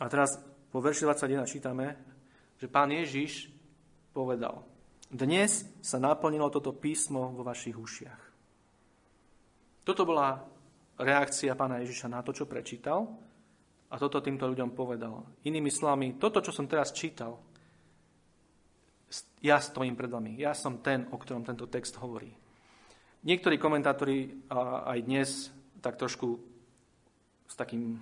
[0.03, 0.35] A teraz
[0.75, 1.87] po verši 21 čítame,
[2.59, 3.55] že pán Ježiš
[4.11, 4.67] povedal,
[5.11, 8.23] dnes sa naplnilo toto písmo vo vašich ušiach.
[9.87, 10.39] Toto bola
[10.99, 13.11] reakcia pána Ježiša na to, čo prečítal
[13.91, 15.27] a toto týmto ľuďom povedal.
[15.47, 17.39] Inými slovami, toto, čo som teraz čítal,
[19.43, 20.39] ja stojím pred vami.
[20.39, 22.31] Ja som ten, o ktorom tento text hovorí.
[23.27, 24.49] Niektorí komentátori
[24.87, 25.51] aj dnes
[25.83, 26.41] tak trošku
[27.51, 27.99] s takým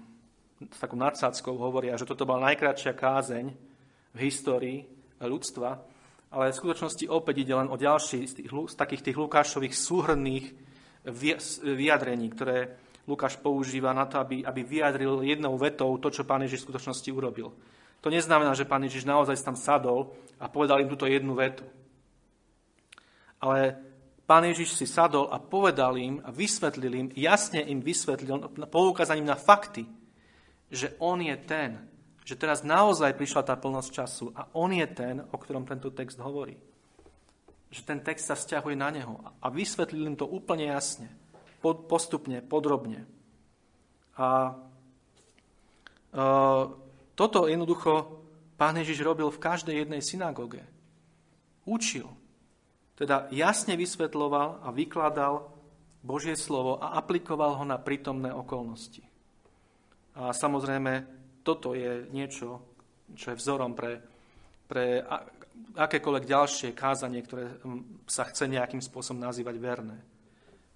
[0.59, 3.47] s takou nadsádzkou hovoria, že toto bola najkrátšia kázeň
[4.11, 4.83] v histórii
[5.23, 5.79] ľudstva,
[6.35, 10.47] ale v skutočnosti opäť ide len o ďalší z, tých, z takých tých Lukášových súhrných
[11.63, 12.75] vyjadrení, ktoré
[13.09, 17.09] Lukáš používa na to, aby, aby vyjadril jednou vetou to, čo pán Ježiš v skutočnosti
[17.15, 17.49] urobil.
[18.01, 21.67] To neznamená, že pán Ježiš naozaj tam sadol a povedal im túto jednu vetu.
[23.43, 23.75] Ale
[24.23, 29.35] pán Ježiš si sadol a povedal im a vysvetlil im, jasne im vysvetlil, poukázaním na
[29.35, 29.87] fakty,
[30.71, 31.81] že on je ten,
[32.23, 36.21] že teraz naozaj prišla tá plnosť času a on je ten, o ktorom tento text
[36.21, 36.61] hovorí.
[37.73, 41.09] Že ten text sa vzťahuje na neho a vysvetlil im to úplne jasne,
[41.65, 43.09] postupne, podrobne.
[44.19, 44.55] A
[47.19, 48.23] toto jednoducho
[48.55, 50.63] pán Ježiš robil v každej jednej synagóge.
[51.67, 52.07] Učil.
[52.95, 55.51] Teda jasne vysvetloval a vykladal
[55.99, 59.03] Božie slovo a aplikoval ho na prítomné okolnosti.
[60.15, 61.07] A samozrejme,
[61.43, 62.63] toto je niečo,
[63.15, 63.99] čo je vzorom pre,
[64.67, 65.03] pre
[65.75, 67.59] akékoľvek ďalšie kázanie, ktoré
[68.07, 69.99] sa chce nejakým spôsobom nazývať verné.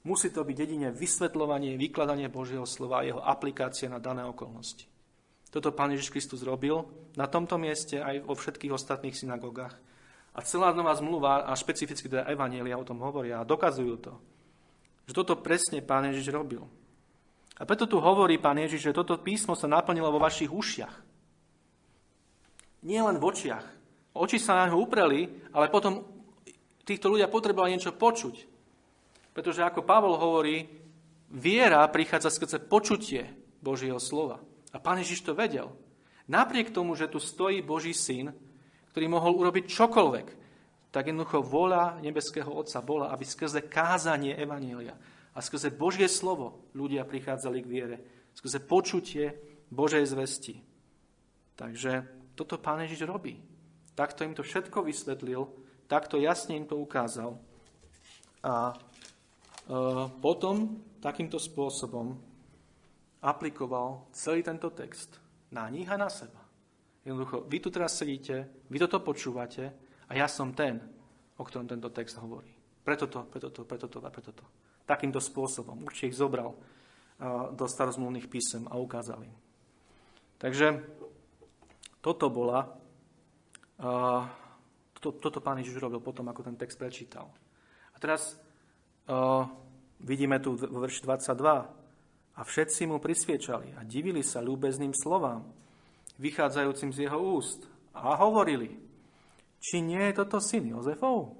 [0.03, 4.92] Musí to byť jedine vysvetľovanie, vykladanie Božieho slova a jeho aplikácie na dané okolnosti.
[5.53, 6.81] Toto Pán Ježiš Kristus robil
[7.13, 9.77] na tomto mieste aj vo všetkých ostatných synagogách.
[10.33, 14.13] A celá nová zmluva a špecificky teda Evanielia o tom hovoria a dokazujú to.
[15.05, 16.65] Že toto presne Pán Ježiš robil.
[17.61, 20.95] A preto tu hovorí pán Ježiš, že toto písmo sa naplnilo vo vašich ušiach.
[22.83, 23.63] Nie len v očiach.
[24.19, 26.03] Oči sa na ňo upreli, ale potom
[26.83, 28.51] týchto ľudia potrebovali niečo počuť.
[29.31, 30.67] Pretože ako Pavol hovorí,
[31.31, 33.31] viera prichádza skrze počutie
[33.63, 34.43] Božieho slova.
[34.73, 35.73] A pán Ježiš to vedel.
[36.29, 38.33] Napriek tomu, že tu stojí Boží syn,
[38.93, 40.27] ktorý mohol urobiť čokoľvek,
[40.93, 44.93] tak jednoducho vola nebeského Otca bola, aby skrze kázanie Evanília,
[45.33, 47.97] a skrze Božie slovo ľudia prichádzali k viere.
[48.37, 49.33] Skrze počutie
[49.73, 50.61] Božej zvesti.
[51.57, 52.05] Takže
[52.37, 53.41] toto Pán Ježiš robí.
[53.97, 55.49] Takto im to všetko vysvetlil,
[55.89, 57.41] takto jasne im to ukázal.
[58.45, 58.75] A e,
[60.21, 62.17] potom takýmto spôsobom
[63.23, 65.23] aplikoval celý tento text
[65.55, 66.43] na nich a na seba.
[67.07, 69.73] Jednoducho, vy tu teraz sedíte, vy toto počúvate
[70.07, 70.79] a ja som ten,
[71.39, 72.51] o ktorom tento text hovorí.
[72.83, 74.45] Preto to, preto to, preto to a preto to
[74.87, 75.87] takýmto spôsobom.
[75.87, 76.59] Určite ich zobral
[77.55, 79.35] do starozmluvných písem a ukázal im.
[80.43, 80.83] Takže
[82.03, 82.67] toto bola,
[84.99, 87.31] to, toto pán Ježiš robil potom, ako ten text prečítal.
[87.95, 88.35] A teraz
[89.07, 89.47] uh,
[90.03, 91.82] vidíme tu vo verši 22.
[92.37, 95.45] A všetci mu prisviečali a divili sa ľúbezným slovám,
[96.17, 97.69] vychádzajúcim z jeho úst.
[97.93, 98.73] A hovorili,
[99.61, 101.37] či nie je toto syn Jozefov?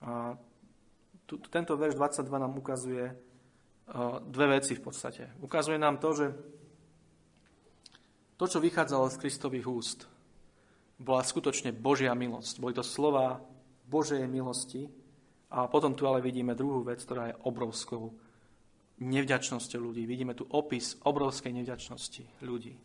[0.00, 0.34] A
[1.52, 5.36] tento verš 22 nám ukazuje uh, dve veci v podstate.
[5.44, 6.26] Ukazuje nám to, že
[8.40, 10.08] to, čo vychádzalo z Kristových úst,
[10.96, 12.56] bola skutočne Božia milosť.
[12.56, 13.40] Boli to slova
[13.84, 14.88] Božej milosti.
[15.50, 18.16] A potom tu ale vidíme druhú vec, ktorá je obrovskou
[19.00, 20.04] nevďačnosťou ľudí.
[20.04, 22.76] Vidíme tu opis obrovskej nevďačnosti ľudí.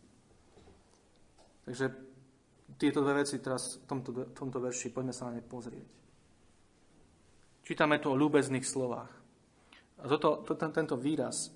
[1.68, 1.86] Takže
[2.80, 5.88] tieto dve veci teraz v tomto, v tomto verši, poďme sa na ne pozrieť.
[7.66, 9.10] Čítame tu o ľúbezných slovách.
[10.00, 11.50] A toto, to, ten, tento výraz,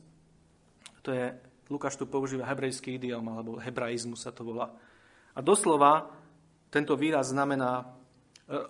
[1.00, 1.30] to je
[1.70, 4.74] Lukáš tu používa hebrejský idiom, alebo hebraizmus sa to volá.
[5.30, 6.10] A doslova
[6.66, 7.84] tento výraz znamená e,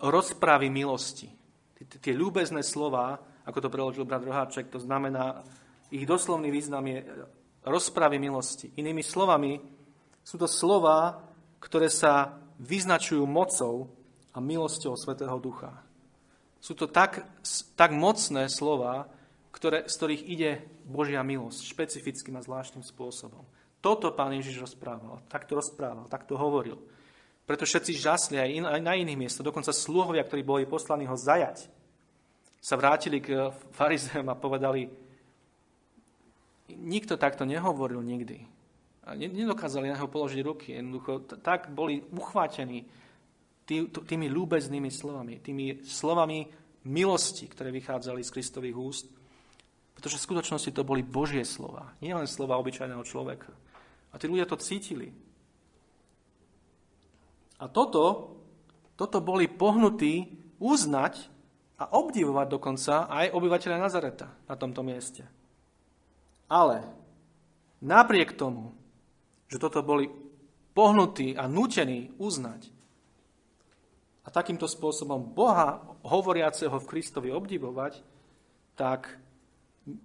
[0.04, 1.32] rozprávy milosti.
[1.80, 3.16] Tie ľúbezné slova,
[3.48, 5.40] ako to preložil brat Roháček, to znamená,
[5.90, 7.02] ich doslovný význam je
[7.66, 8.72] rozprávy milosti.
[8.78, 9.60] Inými slovami,
[10.24, 11.20] sú to slova,
[11.60, 13.90] ktoré sa vyznačujú mocou
[14.32, 15.74] a milosťou Svetého Ducha.
[16.60, 17.24] Sú to tak,
[17.74, 19.08] tak mocné slova,
[19.50, 20.50] ktoré, z ktorých ide
[20.86, 23.42] Božia milosť špecifickým a zvláštnym spôsobom.
[23.80, 26.76] Toto pán Ježiš rozprával, takto rozprával, takto hovoril.
[27.48, 29.48] Preto všetci žasli aj, in, aj na iných miestach.
[29.48, 31.66] Dokonca sluhovia, ktorí boli poslaní ho zajať,
[32.60, 34.84] sa vrátili k farizeom a povedali,
[36.76, 38.46] nikto takto nehovoril nikdy.
[39.08, 40.76] A nedokázali na neho položiť ruky.
[40.76, 42.86] Jednoducho tak boli uchvátení
[43.64, 46.46] tý, tými ľúbeznými slovami, tými slovami
[46.86, 49.06] milosti, ktoré vychádzali z Kristových úst.
[49.96, 53.52] Pretože v skutočnosti to boli Božie slova, nie len slova obyčajného človeka.
[54.10, 55.12] A tí ľudia to cítili.
[57.60, 58.34] A toto,
[58.96, 61.28] toto boli pohnutí uznať
[61.80, 65.39] a obdivovať dokonca aj obyvateľa Nazareta na tomto mieste.
[66.50, 66.82] Ale
[67.78, 68.74] napriek tomu,
[69.46, 70.10] že toto boli
[70.74, 72.66] pohnutí a nutení uznať
[74.26, 78.02] a takýmto spôsobom Boha hovoriaceho v Kristovi obdivovať,
[78.74, 79.16] tak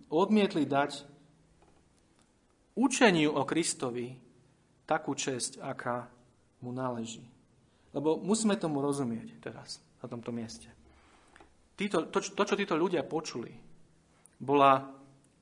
[0.10, 1.06] odmietli dať
[2.78, 4.16] učeniu o Kristovi
[4.88, 6.08] takú česť, aká
[6.64, 7.26] mu náleží.
[7.92, 10.68] Lebo musíme tomu rozumieť teraz, na tomto mieste.
[11.76, 13.52] Títo, to, to, čo títo ľudia počuli,
[14.40, 14.84] bola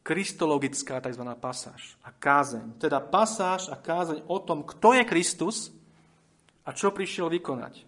[0.04, 1.24] kristologická tzv.
[1.40, 2.76] pasáž a kázeň.
[2.78, 5.72] Teda pasáž a kázeň o tom, kto je Kristus
[6.68, 7.88] a čo prišiel vykonať.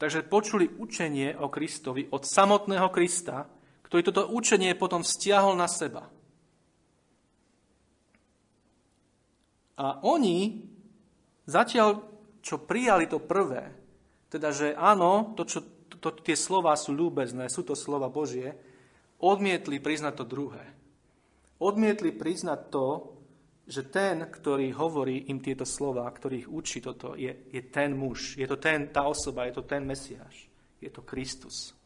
[0.00, 3.46] Takže počuli učenie o Kristovi od samotného Krista,
[3.86, 6.08] ktorý toto učenie potom vzťahol na seba.
[9.78, 10.64] A oni,
[11.46, 12.02] zatiaľ,
[12.42, 13.70] čo prijali to prvé,
[14.32, 15.60] teda, že áno, to, čo,
[16.00, 18.56] to, tie slova sú ľúbezné, sú to slova Božie,
[19.22, 20.64] odmietli priznať to druhé.
[21.62, 22.88] Odmietli priznať to,
[23.62, 28.34] že ten, ktorý hovorí im tieto slova, ktorý ich učí toto, je, je ten muž,
[28.34, 30.50] je to ten, tá osoba, je to ten Mesiáš,
[30.82, 31.78] je to Kristus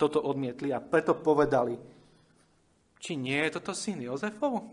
[0.00, 1.76] toto odmietli a preto povedali,
[2.96, 4.64] či nie je toto syn Jozefov?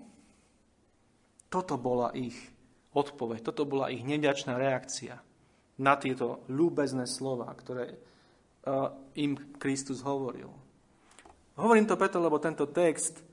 [1.52, 2.36] Toto bola ich
[2.96, 5.20] odpoveď, toto bola ich neďačná reakcia
[5.84, 10.48] na tieto ľúbezné slova, ktoré uh, im Kristus hovoril.
[11.58, 13.26] Hovorím to preto, lebo tento text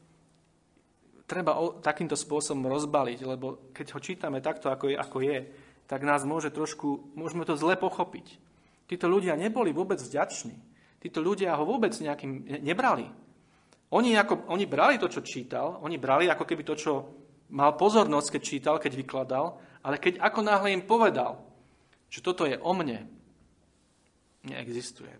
[1.28, 5.38] treba o, takýmto spôsobom rozbaliť, lebo keď ho čítame takto, ako je, ako je,
[5.84, 8.40] tak nás môže trošku, môžeme to zle pochopiť.
[8.88, 13.04] Títo ľudia neboli vôbec vďační títo ľudia ho vôbec nejakým nebrali.
[13.92, 16.92] Oni, ako, oni brali to, čo čítal, oni brali ako keby to, čo
[17.52, 21.44] mal pozornosť, keď čítal, keď vykladal, ale keď ako náhle im povedal,
[22.08, 23.04] že toto je o mne,
[24.48, 25.12] neexistuje.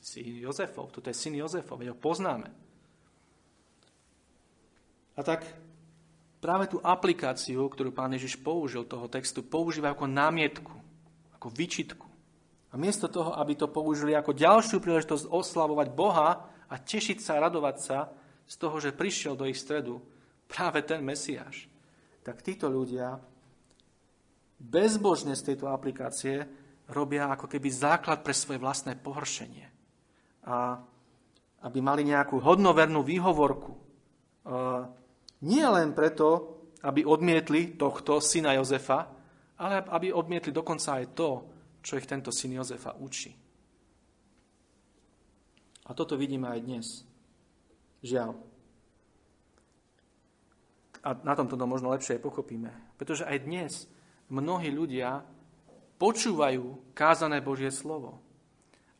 [0.00, 2.48] Si Jozefov, toto je syn Jozefov, veď ho poznáme.
[5.16, 5.44] A tak
[6.40, 10.72] práve tú aplikáciu, ktorú pán Ježiš použil toho textu, používa ako námietku,
[11.36, 12.08] ako vyčitku.
[12.72, 17.76] A miesto toho, aby to použili ako ďalšiu príležitosť oslavovať Boha a tešiť sa, radovať
[17.76, 17.98] sa
[18.48, 20.00] z toho, že prišiel do ich stredu
[20.50, 21.70] práve ten Mesiáš,
[22.26, 23.20] tak títo ľudia
[24.58, 26.44] bezbožne z tejto aplikácie
[26.90, 29.69] robia ako keby základ pre svoje vlastné pohoršenie.
[30.46, 30.80] A
[31.60, 33.72] aby mali nejakú hodnovernú výhovorku.
[35.44, 39.12] Nie len preto, aby odmietli tohto syna Jozefa,
[39.60, 41.28] ale aby odmietli dokonca aj to,
[41.84, 43.32] čo ich tento syn Jozefa učí.
[45.84, 46.86] A toto vidíme aj dnes.
[48.00, 48.32] Žiaľ.
[51.00, 52.72] A na tomto to možno lepšie pochopíme.
[52.96, 53.72] Pretože aj dnes
[54.32, 55.24] mnohí ľudia
[56.00, 58.20] počúvajú kázané Božie slovo.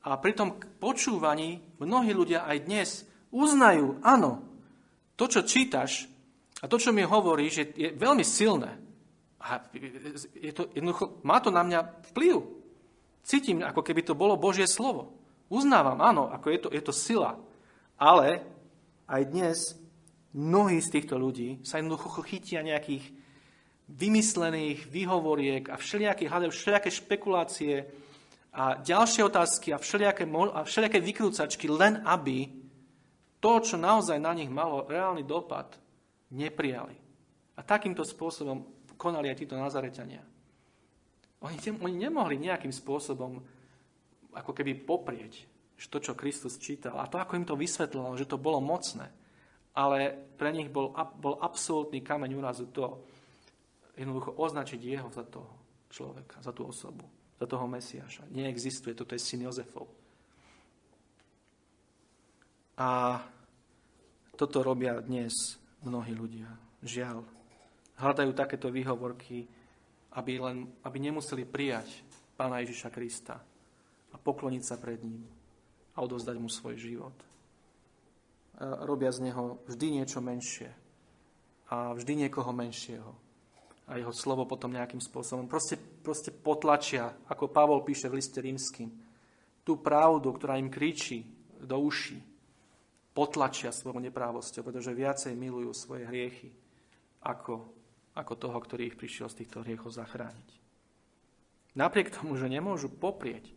[0.01, 2.89] A pri tom počúvaní mnohí ľudia aj dnes
[3.29, 4.41] uznajú, áno,
[5.21, 6.09] to, čo čítaš
[6.61, 8.81] a to, čo mi hovoríš, je, je veľmi silné.
[9.41, 9.65] A
[10.37, 11.81] je to, jednoducho, má to na mňa
[12.13, 12.45] vplyv.
[13.25, 15.17] Cítim, ako keby to bolo Božie slovo.
[15.49, 17.41] Uznávam, áno, ako je to, je to sila.
[17.97, 18.45] Ale
[19.09, 19.57] aj dnes
[20.37, 23.05] mnohí z týchto ľudí sa jednoducho chytia nejakých
[23.91, 27.75] vymyslených výhovoriek a všelijaké, hľadajú všelijaké špekulácie
[28.51, 32.51] a ďalšie otázky a všelijaké, a všelijaké vykrúcačky, len aby
[33.39, 35.79] to, čo naozaj na nich malo reálny dopad,
[36.35, 36.99] neprijali.
[37.57, 38.67] A takýmto spôsobom
[38.99, 40.21] konali aj títo Nazareťania.
[41.41, 43.41] Oni, oni nemohli nejakým spôsobom
[44.37, 45.49] ako keby poprieť
[45.89, 47.01] to, čo Kristus čítal.
[47.01, 49.09] A to, ako im to vysvetlilo, že to bolo mocné.
[49.75, 50.91] ale pre nich bol,
[51.23, 53.01] bol absolútny kameň úrazu to,
[53.95, 55.51] jednoducho označiť jeho za toho
[55.91, 57.07] človeka, za tú osobu,
[57.41, 58.29] za toho Mesiaša.
[58.29, 59.89] Neexistuje, toto je syn Jozefov.
[62.77, 63.21] A
[64.37, 66.53] toto robia dnes mnohí ľudia.
[66.85, 67.25] Žiaľ.
[67.97, 69.49] Hľadajú takéto výhovorky,
[70.17, 71.89] aby, len, aby nemuseli prijať
[72.37, 73.37] Pána Ježiša Krista
[74.13, 75.29] a pokloniť sa pred ním
[75.93, 77.17] a odovzdať mu svoj život.
[78.57, 80.73] A robia z neho vždy niečo menšie
[81.69, 83.13] a vždy niekoho menšieho.
[83.91, 88.87] A jeho slovo potom nejakým spôsobom proste, proste potlačia, ako Pavol píše v liste rímským,
[89.67, 91.27] tú pravdu, ktorá im kričí
[91.59, 92.23] do uší,
[93.11, 96.55] potlačia svojou neprávosťou, pretože viacej milujú svoje hriechy
[97.27, 97.67] ako,
[98.15, 100.49] ako toho, ktorý ich prišiel z týchto hriechov zachrániť.
[101.75, 103.51] Napriek tomu, že nemôžu poprieť,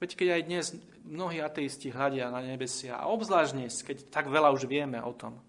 [0.00, 0.66] veď keď aj dnes
[1.08, 5.40] mnohí ateisti hľadia na nebesia, a obzvlášť dnes, keď tak veľa už vieme o tom,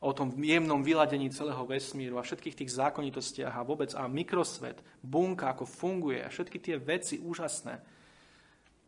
[0.00, 5.52] o tom jemnom vyladení celého vesmíru a všetkých tých zákonitostiach a vôbec a mikrosvet, bunka,
[5.52, 7.76] ako funguje a všetky tie veci úžasné,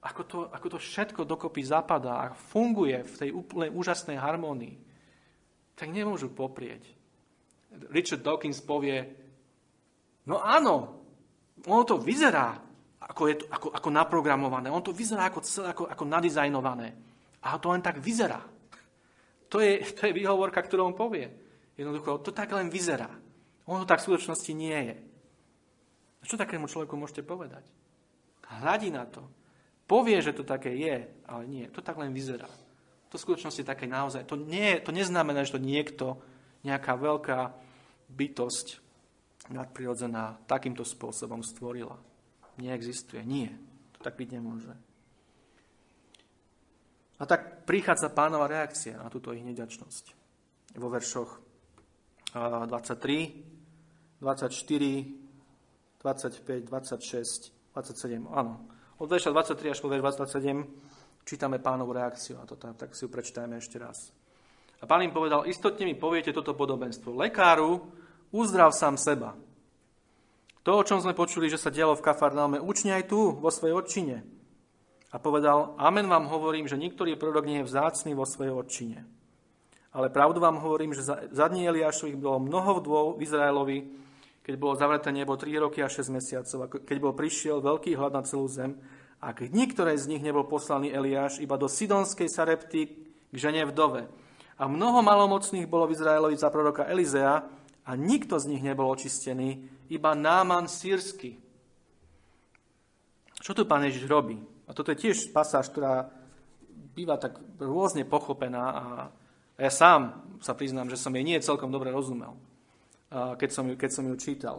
[0.02, 4.74] ako to, ako to všetko dokopy zapadá a funguje v tej úplnej úžasnej harmónii,
[5.76, 6.82] tak nemôžu poprieť.
[7.92, 9.04] Richard Dawkins povie,
[10.26, 11.04] no áno,
[11.68, 12.56] ono to vyzerá,
[13.04, 16.88] ako, je to, ako, ako naprogramované, ono to vyzerá ako, celé, ako, ako nadizajnované.
[17.42, 18.51] A to len tak vyzerá.
[19.52, 21.28] To je, to je výhovorka, ktorú on povie.
[21.76, 23.12] Jednoducho, to tak len vyzerá.
[23.68, 24.96] Ono tak v skutočnosti nie je.
[26.18, 27.68] A čo takému človeku môžete povedať?
[28.48, 29.28] Hľadí na to
[29.92, 31.68] povie, že to také je, ale nie.
[31.68, 32.48] To tak len vyzerá.
[33.12, 34.24] To v skutočnosti také naozaj.
[34.24, 36.16] To, nie, to neznamená, že to niekto,
[36.64, 37.52] nejaká veľká
[38.08, 38.80] bytosť
[39.52, 42.00] nadprirodzená takýmto spôsobom stvorila.
[42.56, 43.20] Neexistuje.
[43.20, 43.52] Nie.
[43.98, 44.72] To tak byť nemôže.
[47.22, 50.04] A tak prichádza pánova reakcia na túto ich neďačnosť.
[50.74, 51.38] Vo veršoch
[52.34, 58.26] 23, 24, 25, 26, 27.
[58.26, 58.66] Áno,
[58.98, 63.08] od verša 23 až po verš 27 čítame pánovú reakciu na to, tak si ju
[63.14, 64.10] prečítajme ešte raz.
[64.82, 67.14] A pán im povedal, istotne mi poviete toto podobenstvo.
[67.14, 67.86] Lekáru,
[68.34, 69.38] uzdrav sám seba.
[70.66, 73.78] To, o čom sme počuli, že sa dialo v Kafarnaume, učni aj tu, vo svojej
[73.78, 74.41] odčine.
[75.12, 79.04] A povedal, amen vám hovorím, že niektorý prorok nie je vzácný vo svojej odčine.
[79.92, 83.78] Ale pravdu vám hovorím, že za dní Eliášových bolo mnoho vdôv v Izraelovi,
[84.40, 88.24] keď bolo zavreté nebo 3 roky a 6 mesiacov, keď bol prišiel veľký hlad na
[88.24, 88.80] celú zem,
[89.22, 92.90] a keď niektoré z nich nebol poslaný Eliáš iba do Sidonskej Sarepty
[93.30, 94.10] k žene vdove.
[94.58, 97.46] A mnoho malomocných bolo v Izraelovi za proroka Elizea
[97.86, 101.38] a nikto z nich nebol očistený, iba Náman sírsky.
[103.38, 104.42] Čo tu pán Ježiš robí?
[104.66, 106.10] A toto je tiež pasáž, ktorá
[106.92, 108.84] býva tak rôzne pochopená a
[109.56, 112.36] ja sám sa priznám, že som jej nie celkom dobre rozumel
[113.12, 114.56] keď som, ju, keď som ju čítal.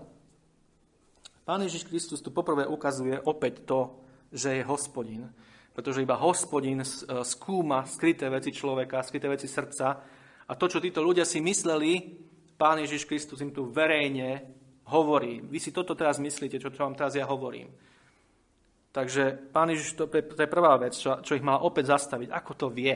[1.43, 3.79] Pán Ježiš Kristus tu poprvé ukazuje opäť to,
[4.31, 5.27] že je hospodin,
[5.75, 6.87] pretože iba hospodin e,
[7.25, 9.87] skúma skryté veci človeka, skryté veci srdca
[10.47, 12.21] a to, čo títo ľudia si mysleli,
[12.53, 14.45] Pán Ježiš Kristus im tu verejne
[14.87, 15.41] hovorí.
[15.41, 17.73] Vy si toto teraz myslíte, čo, čo vám teraz ja hovorím.
[18.93, 22.29] Takže Pán Ježiš, to, je prvá vec, čo, čo ich má opäť zastaviť.
[22.29, 22.93] Ako to vie?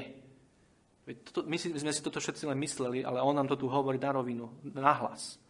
[1.49, 4.13] My, si, sme si toto všetci len mysleli, ale on nám to tu hovorí na
[4.13, 4.45] rovinu,
[4.77, 5.41] na hlas.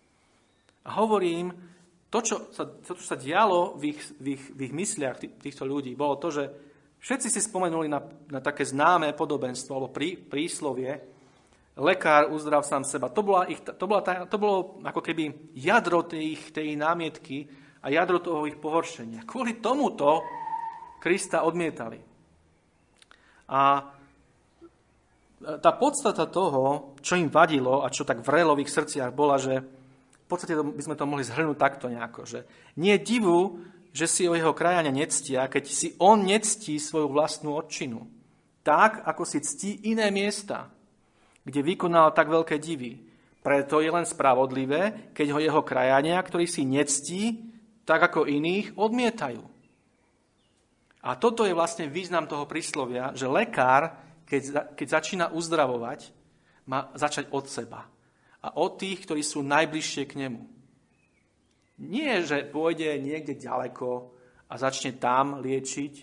[0.88, 1.52] A hovorím,
[2.08, 5.68] to, čo sa, to, čo sa dialo v ich, v ich, v ich mysliach týchto
[5.68, 6.44] ľudí, bolo to, že
[7.04, 8.00] všetci si spomenuli na,
[8.32, 10.96] na také známe podobenstvo alebo prí, príslovie,
[11.76, 13.12] lekár uzdrav sám seba.
[13.12, 17.88] To, bola ich, to, bola tá, to bolo ako keby jadro tej, tej námietky a
[17.90, 19.26] jadro toho ich pohoršenia.
[19.28, 20.24] Kvôli tomuto
[20.98, 22.02] Krista odmietali.
[23.48, 23.94] A
[25.38, 29.62] tá podstata toho, čo im vadilo a čo tak vrelo v ich srdciach, bola, že
[29.62, 32.40] v podstate by sme to mohli zhrnúť takto nejako, že
[32.82, 33.64] nie je divu,
[33.96, 38.04] že si o jeho krajania nectia, keď si on nectí svoju vlastnú odčinu.
[38.66, 40.68] Tak, ako si ctí iné miesta,
[41.48, 43.00] kde vykonal tak veľké divy.
[43.40, 47.47] Preto je len spravodlivé, keď ho jeho krajania, ktorí si nectí,
[47.88, 49.40] tak ako iných, odmietajú.
[51.08, 53.96] A toto je vlastne význam toho príslovia, že lekár,
[54.28, 56.12] keď, keď začína uzdravovať,
[56.68, 57.88] má začať od seba
[58.44, 60.44] a od tých, ktorí sú najbližšie k nemu.
[61.80, 64.12] Nie, že pôjde niekde ďaleko
[64.52, 65.94] a začne tam liečiť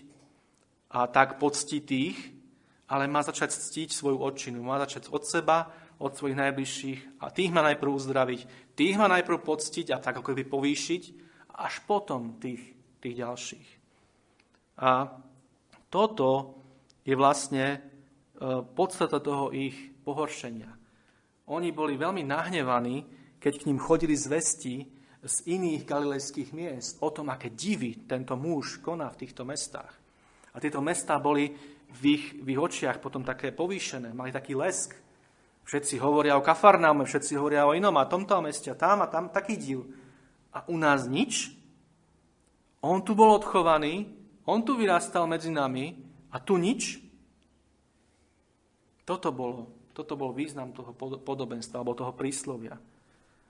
[0.89, 2.17] a tak poctiť tých,
[2.89, 4.65] ale má začať ctiť svoju odčinu.
[4.65, 5.69] Má začať od seba,
[6.01, 8.41] od svojich najbližších a tých má najprv uzdraviť,
[8.73, 11.24] tých má najprv poctiť a tak ako by povýšiť,
[11.55, 12.61] až potom tých,
[12.99, 13.69] tých ďalších.
[14.83, 15.07] A
[15.87, 16.59] toto
[17.07, 17.79] je vlastne e,
[18.75, 20.75] podstata toho ich pohoršenia
[21.45, 23.05] Oni boli veľmi nahnevaní,
[23.37, 24.81] keď k ním chodili zvesti
[25.25, 29.93] z iných galilejských miest o tom, aké divy tento muž koná v týchto mestách.
[30.53, 31.53] A tieto mestá boli
[32.01, 34.97] v ich, v ich očiach potom také povýšené, mali taký lesk.
[35.65, 39.57] Všetci hovoria o Kafarnáme, všetci hovoria o inom a tomto meste, tam a tam, taký
[39.57, 39.81] div.
[40.55, 41.51] A u nás nič?
[42.79, 44.07] On tu bol odchovaný,
[44.47, 45.99] on tu vyrastal medzi nami
[46.31, 47.01] a tu nič?
[49.03, 52.79] Toto, bolo, toto bol význam toho podobenstva alebo toho príslovia.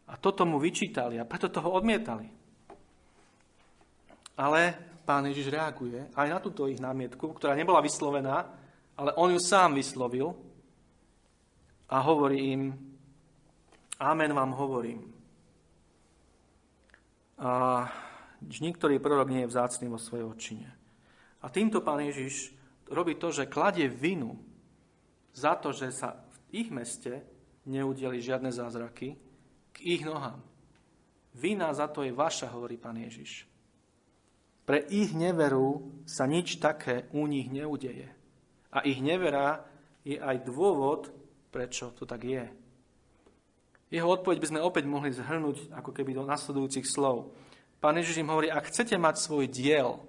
[0.06, 2.28] A toto mu vyčítali a preto toho odmietali.
[4.36, 4.62] Ale
[5.08, 8.51] pán Ježiš reaguje aj na túto ich námietku, ktorá nebola vyslovená,
[8.99, 10.36] ale on ju sám vyslovil
[11.88, 12.62] a hovorí im,
[13.95, 15.14] Amen vám hovorím.
[17.39, 17.86] A
[18.41, 20.69] niektorý prorok nie je vzácný vo svojej očine.
[21.43, 22.55] A týmto pán Ježiš
[22.89, 24.39] robí to, že kladie vinu
[25.36, 27.21] za to, že sa v ich meste
[27.67, 29.19] neudeli žiadne zázraky,
[29.75, 30.39] k ich nohám.
[31.36, 33.43] Vina za to je vaša, hovorí pán Ježiš.
[34.65, 38.09] Pre ich neveru sa nič také u nich neudeje.
[38.73, 39.61] A ich nevera
[40.01, 41.11] je aj dôvod,
[41.53, 42.45] prečo to tak je.
[43.93, 47.31] Jeho odpoveď by sme opäť mohli zhrnúť ako keby do nasledujúcich slov.
[47.77, 50.01] Pán Ježiš im hovorí, ak chcete mať svoj diel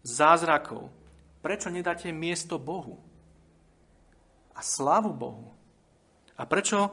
[0.00, 0.88] zázrakov,
[1.44, 2.96] prečo nedáte miesto Bohu?
[4.56, 5.52] A slavu Bohu?
[6.40, 6.88] A prečo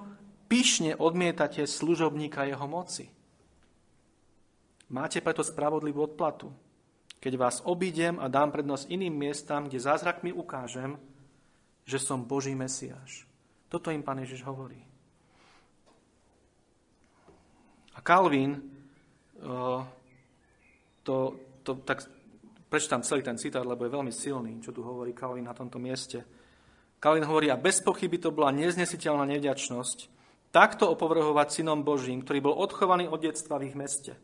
[0.51, 3.07] pyšne odmietate služobníka jeho moci.
[4.89, 6.49] Máte preto spravodlivú odplatu.
[7.21, 10.97] Keď vás obídem a dám prednosť iným miestam, kde zázrakmi ukážem,
[11.85, 13.29] že som Boží Mesiáš.
[13.69, 14.88] Toto im Pán Ježiš hovorí.
[17.99, 18.63] A Kalvín,
[21.03, 21.15] to,
[21.67, 22.07] to, tak
[22.71, 26.23] prečítam celý ten citát, lebo je veľmi silný, čo tu hovorí Kalvín na tomto mieste.
[27.03, 30.07] Kalvín hovorí, a bez pochyby to bola neznesiteľná nevďačnosť,
[30.55, 34.15] takto opovrhovať synom Božím, ktorý bol odchovaný od detstva v ich meste.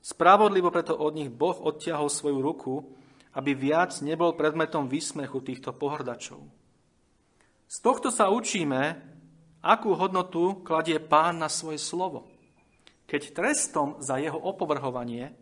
[0.00, 2.80] Spravodlivo preto od nich Boh odtiahol svoju ruku,
[3.36, 6.40] aby viac nebol predmetom výsmechu týchto pohrdačov.
[7.68, 9.04] Z tohto sa učíme,
[9.60, 12.31] akú hodnotu kladie pán na svoje slovo.
[13.12, 15.36] Keď trestom za jeho opovrhovanie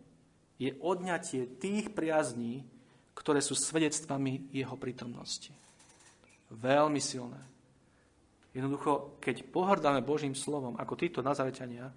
[0.59, 2.67] je odňatie tých priazní,
[3.15, 5.55] ktoré sú svedectvami jeho prítomnosti.
[6.51, 7.39] Veľmi silné.
[8.51, 11.87] Jednoducho, keď pohrdáme Božím slovom, ako títo nazareťania,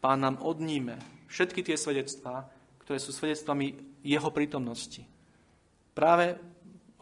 [0.00, 0.96] Pán nám odníme
[1.28, 2.48] všetky tie svedectvá,
[2.80, 5.04] ktoré sú svedectvami Jeho prítomnosti.
[5.92, 6.40] Práve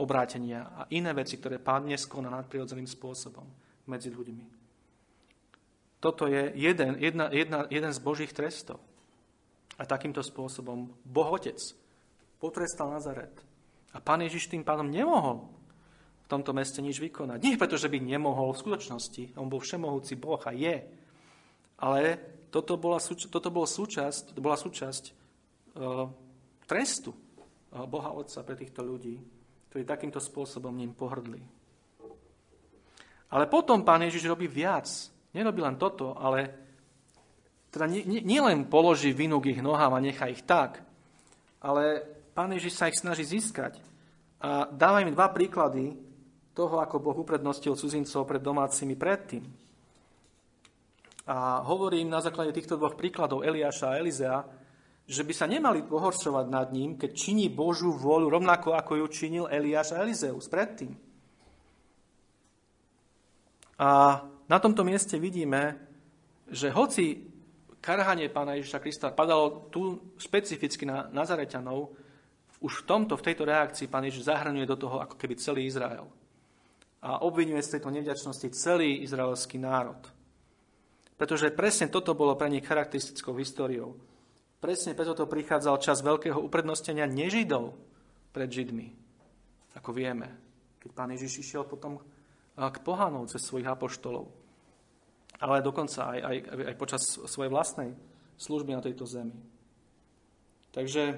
[0.03, 3.47] obrátenia a iné veci, ktoré Pán dnes koná nadprirodzeným spôsobom
[3.87, 4.58] medzi ľuďmi.
[5.99, 8.79] Toto je jeden, jedna, jedna, jeden z Božích trestov.
[9.79, 11.59] A takýmto spôsobom Boh Otec
[12.39, 13.35] potrestal Nazaret.
[13.95, 15.51] A Pán Ježiš tým pádom nemohol
[16.23, 17.41] v tomto meste nič vykonať.
[17.41, 19.39] Nie preto, že by nemohol v skutočnosti.
[19.41, 20.77] On bol všemohúci Boh a je.
[21.79, 22.01] Ale
[22.53, 26.07] toto bola, toto bola súčasť, to bola súčasť uh,
[26.69, 29.17] trestu uh, Boha Otca pre týchto ľudí,
[29.73, 31.41] ktorí takýmto spôsobom ním pohrdli.
[33.29, 34.89] Ale potom pán Ježiš robí viac.
[35.39, 36.51] Nerobí len toto, ale
[37.71, 40.83] teda nielen nie položí vinu k ich nohám a nechá ich tak,
[41.63, 42.03] ale
[42.35, 43.79] pán Ježiš sa ich snaží získať.
[44.43, 45.95] A dáva im dva príklady,
[46.59, 49.47] toho, ako Boh uprednostil cudzincov pred domácimi predtým.
[51.31, 54.43] A hovorím na základe týchto dvoch príkladov Eliáša a Elizea,
[55.07, 59.45] že by sa nemali pohoršovať nad ním, keď činí Božú vôľu rovnako ako ju činil
[59.47, 60.99] Eliáš a Elizeus predtým.
[63.79, 64.19] A
[64.49, 65.77] na tomto mieste vidíme,
[66.49, 67.29] že hoci
[67.79, 71.95] karhanie pána Ježiša Krista padalo tu špecificky na Nazareťanov,
[72.59, 76.11] už v tomto, v tejto reakcii pán Ježiš zahrňuje do toho ako keby celý Izrael
[76.99, 80.03] a obvinuje z tejto nevďačnosti celý izraelský národ.
[81.15, 83.95] Pretože presne toto bolo pre nich charakteristickou históriou.
[84.59, 87.79] Presne preto to prichádzal čas veľkého uprednostenia nežidov
[88.35, 88.91] pred Židmi,
[89.79, 90.35] ako vieme,
[90.83, 92.03] keď pán Ježiš išiel potom
[92.59, 94.27] k pohanov cez svojich apoštolov.
[95.39, 96.37] Ale dokonca aj, aj,
[96.75, 97.95] aj počas svojej vlastnej
[98.35, 99.39] služby na tejto zemi.
[100.75, 101.15] Takže,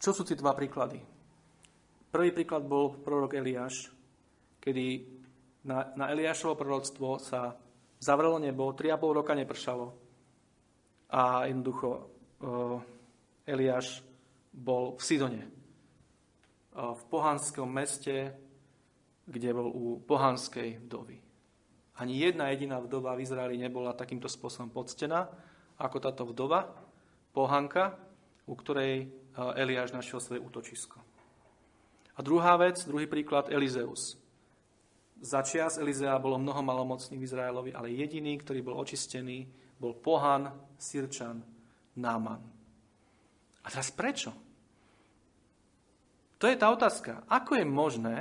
[0.00, 1.00] čo sú tie dva príklady?
[2.08, 3.92] Prvý príklad bol prorok Eliáš,
[4.64, 4.86] kedy
[5.68, 7.52] na, na Eliášovo proroctvo sa
[8.00, 9.86] zavrelo nebo, 3,5 roka nepršalo
[11.08, 12.80] a jednoducho uh,
[13.48, 14.04] Eliáš
[14.52, 15.42] bol v Sidone,
[16.74, 18.34] v pohanskom meste,
[19.24, 21.22] kde bol u pohanskej vdovy.
[21.94, 25.30] Ani jedna jediná vdova v Izraeli nebola takýmto spôsobom poctená,
[25.78, 26.66] ako táto vdova,
[27.30, 27.94] pohanka,
[28.50, 30.98] u ktorej Eliáš našiel svoje útočisko.
[32.14, 34.18] A druhá vec, druhý príklad, Elizeus.
[35.18, 39.46] Začias Elizea bolo mnoho malomocných v Izraelovi, ale jediný, ktorý bol očistený,
[39.78, 41.42] bol pohan, Sirčan,
[41.98, 42.42] Náman.
[43.62, 44.34] A teraz prečo?
[46.38, 47.22] To je tá otázka.
[47.30, 48.16] Ako je možné,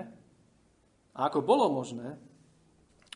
[1.14, 2.18] a ako bolo možné,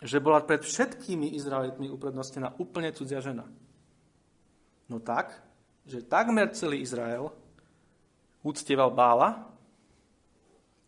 [0.05, 3.49] že bola pred všetkými Izraelitmi uprednostnená úplne cudzia žena?
[4.85, 5.33] No tak,
[5.89, 7.33] že takmer celý Izrael
[8.45, 9.49] uctieval Bála,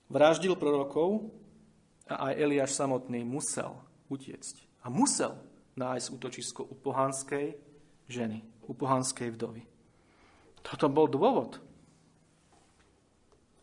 [0.07, 1.33] vraždil prorokov
[2.05, 3.73] a aj Eliáš samotný musel
[4.09, 4.85] utiecť.
[4.85, 5.37] A musel
[5.77, 7.57] nájsť útočisko u pohanskej
[8.09, 9.63] ženy, u pohanskej vdovy.
[10.65, 11.68] Toto bol dôvod.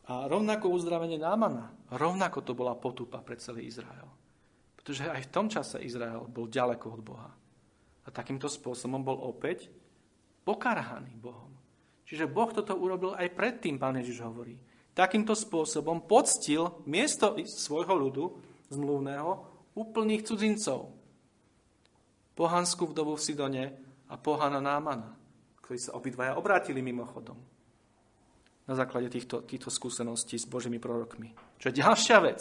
[0.07, 4.07] A rovnako uzdravenie Námana, rovnako to bola potupa pre celý Izrael.
[4.79, 7.31] Pretože aj v tom čase Izrael bol ďaleko od Boha.
[8.07, 9.67] A takýmto spôsobom bol opäť
[10.47, 11.51] pokarhaný Bohom.
[12.07, 14.55] Čiže Boh toto urobil aj predtým, pán Ježiš hovorí.
[14.95, 18.25] Takýmto spôsobom poctil miesto svojho ľudu
[18.71, 19.31] zmluvného
[19.75, 20.95] úplných cudzincov.
[22.39, 23.65] Pohanskú vdovu v Sidone
[24.07, 25.19] a pohana Námana,
[25.67, 27.56] ktorí sa obidvaja obrátili mimochodom
[28.67, 31.31] na základe týchto, týchto skúseností s Božími prorokmi.
[31.63, 32.41] Čo je ďalšia vec.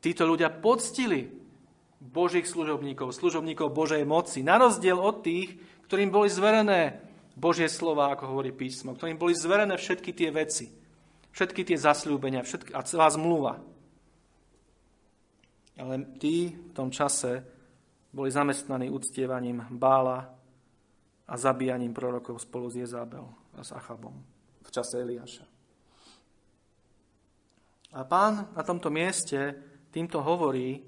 [0.00, 1.28] Títo ľudia poctili
[2.00, 5.56] Božích služobníkov, služobníkov Božej moci, na rozdiel od tých,
[5.88, 7.00] ktorým boli zverené
[7.36, 10.72] Božie slova, ako hovorí písmo, ktorým boli zverené všetky tie veci,
[11.36, 13.60] všetky tie zasľúbenia všetky, a celá zmluva.
[15.76, 17.44] Ale tí v tom čase
[18.16, 20.32] boli zamestnaní uctievaním Bála
[21.28, 24.35] a zabíjaním prorokov spolu s Jezabel a s Achabom
[24.66, 25.46] v čase Eliáša.
[27.96, 29.56] A pán na tomto mieste
[29.94, 30.82] týmto hovorí,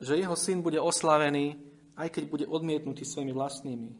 [0.00, 1.68] že jeho syn bude oslavený
[1.98, 3.90] aj keď bude odmietnutý svojimi vlastnými.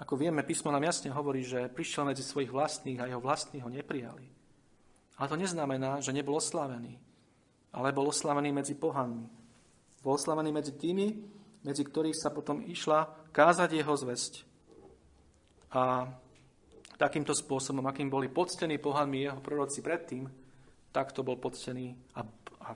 [0.00, 3.68] Ako vieme, písmo nám jasne hovorí, že prišiel medzi svojich vlastných a jeho vlastní ho
[3.72, 4.28] neprijali.
[5.16, 6.96] Ale to neznamená, že nebol oslavený,
[7.72, 9.28] ale bol oslavený medzi pohanmi.
[10.00, 11.20] Bol oslavený medzi tými,
[11.60, 14.48] medzi ktorých sa potom išla kázať jeho zväzť.
[15.76, 16.08] A
[17.00, 20.28] takýmto spôsobom, akým boli poctení pohanmi jeho proroci predtým,
[20.92, 22.20] takto bol poctený a,
[22.60, 22.68] a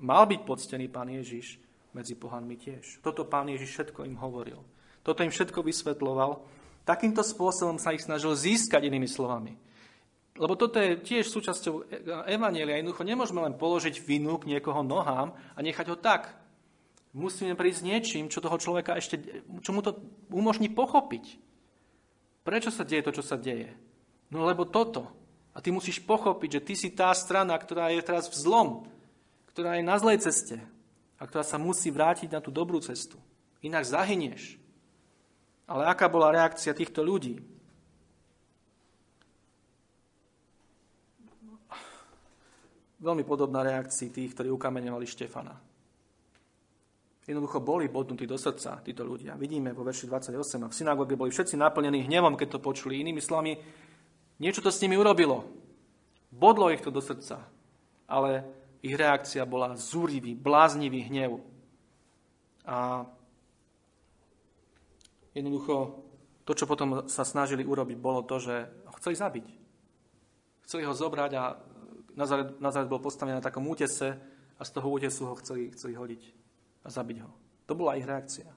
[0.00, 1.60] mal byť poctený pán Ježiš
[1.92, 3.04] medzi pohanmi tiež.
[3.04, 4.64] Toto pán Ježiš všetko im hovoril.
[5.04, 6.40] Toto im všetko vysvetloval.
[6.88, 9.52] Takýmto spôsobom sa ich snažil získať inými slovami.
[10.38, 11.90] Lebo toto je tiež súčasťou
[12.30, 12.78] Evanielia.
[12.78, 16.30] Jednoducho nemôžeme len položiť vinu k niekoho nohám a nechať ho tak.
[17.10, 19.98] Musíme prísť niečím, čo toho človeka ešte, čo mu to
[20.30, 21.47] umožní pochopiť.
[22.48, 23.76] Prečo sa deje to, čo sa deje?
[24.32, 25.04] No lebo toto.
[25.52, 28.88] A ty musíš pochopiť, že ty si tá strana, ktorá je teraz v zlom,
[29.52, 30.56] ktorá je na zlej ceste,
[31.20, 33.20] a ktorá sa musí vrátiť na tú dobrú cestu.
[33.60, 34.56] Inak zahynieš.
[35.68, 37.36] Ale aká bola reakcia týchto ľudí?
[42.96, 45.67] Veľmi podobná reakcii tých, ktorí ukameňovali Štefana.
[47.28, 49.36] Jednoducho boli bodnutí do srdca títo ľudia.
[49.36, 50.64] Vidíme vo verši 28.
[50.64, 53.04] A v synagóge boli všetci naplnení hnevom, keď to počuli.
[53.04, 53.52] Inými slovami,
[54.40, 55.44] niečo to s nimi urobilo.
[56.32, 57.44] Bodlo ich to do srdca.
[58.08, 58.48] Ale
[58.80, 61.44] ich reakcia bola zúrivý, bláznivý hnev.
[62.64, 63.04] A
[65.36, 66.00] jednoducho
[66.48, 69.46] to, čo potom sa snažili urobiť, bolo to, že ho chceli zabiť.
[70.64, 71.60] Chceli ho zobrať a
[72.16, 74.16] Nazaret, Nazaret bol postavený na takom útese
[74.56, 76.47] a z toho útesu ho chceli, chceli hodiť
[76.88, 77.30] a zabiť ho.
[77.68, 78.48] To bola ich reakcia.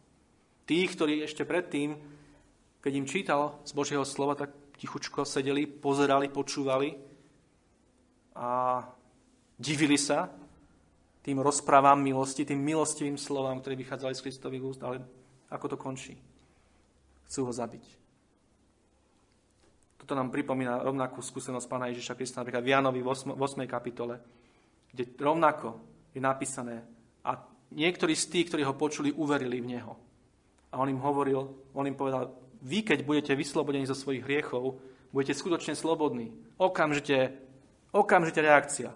[0.63, 1.99] Tí, ktorí ešte predtým,
[2.79, 6.95] keď im čítal z Božieho slova, tak tichučko sedeli, pozerali, počúvali
[8.39, 8.79] a
[9.61, 10.25] Divili sa
[11.21, 15.05] tým rozprávam milosti, tým milostivým slovám, ktoré vychádzali z Kristových úst, ale
[15.53, 16.17] ako to končí?
[17.29, 17.85] Chcú ho zabiť.
[20.01, 23.37] Toto nám pripomína rovnakú skúsenosť pána Ježiša Krista, napríklad v Jánovi v 8.
[23.69, 24.17] kapitole,
[24.89, 25.77] kde rovnako
[26.09, 26.81] je napísané
[27.21, 27.37] a
[27.71, 29.93] niektorí z tých, ktorí ho počuli, uverili v neho.
[30.71, 34.79] A on im hovoril, on im povedal, vy keď budete vyslobodení zo svojich hriechov,
[35.11, 36.31] budete skutočne slobodní.
[36.61, 37.35] Okamžite,
[37.91, 38.89] okamžite reakcia.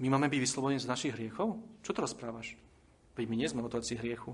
[0.00, 1.60] My máme byť vyslobodení z našich hriechov?
[1.84, 2.56] Čo to rozprávaš?
[3.16, 4.32] Veď my nie sme otroci hriechu.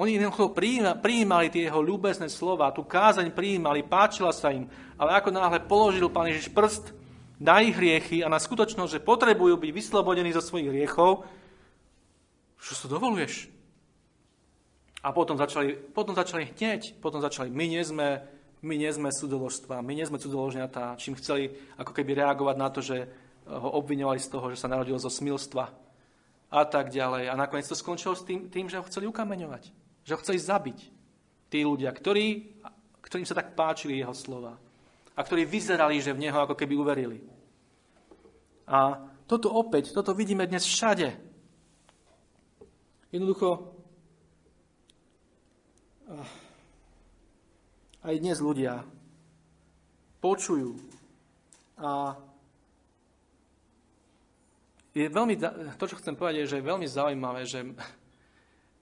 [0.00, 0.56] Oni jednoducho
[1.04, 4.64] prijímali tie jeho ľúbezné slova, tú kázaň prijímali, páčila sa im,
[4.96, 6.96] ale ako náhle položil Pán Ježiš prst
[7.40, 11.24] na ich hriechy a na skutočnosť, že potrebujú byť vyslobodení zo svojich hriechov,
[12.60, 13.48] čo to dovoluješ?
[15.00, 18.20] A potom začali, potom začali hneď, potom začali, my nie sme,
[18.60, 21.48] my nie sme sudoložstva, my nie sme cudoložňatá, čím chceli
[21.80, 23.08] ako keby reagovať na to, že
[23.48, 25.64] ho obviňovali z toho, že sa narodil zo smilstva
[26.52, 27.32] a tak ďalej.
[27.32, 29.72] A nakoniec to skončilo s tým, tým že ho chceli ukameňovať,
[30.04, 30.78] že ho chceli zabiť.
[31.48, 32.60] Tí ľudia, ktorí,
[33.00, 34.60] ktorým sa tak páčili jeho slova
[35.20, 37.20] a ktorí vyzerali, že v neho ako keby uverili.
[38.64, 41.12] A toto opäť, toto vidíme dnes všade.
[43.12, 43.68] Jednoducho,
[46.08, 46.24] ah,
[48.08, 48.80] aj dnes ľudia
[50.24, 50.80] počujú
[51.76, 52.16] a
[54.90, 55.36] je veľmi,
[55.76, 57.60] to, čo chcem povedať, je, že je veľmi zaujímavé, že,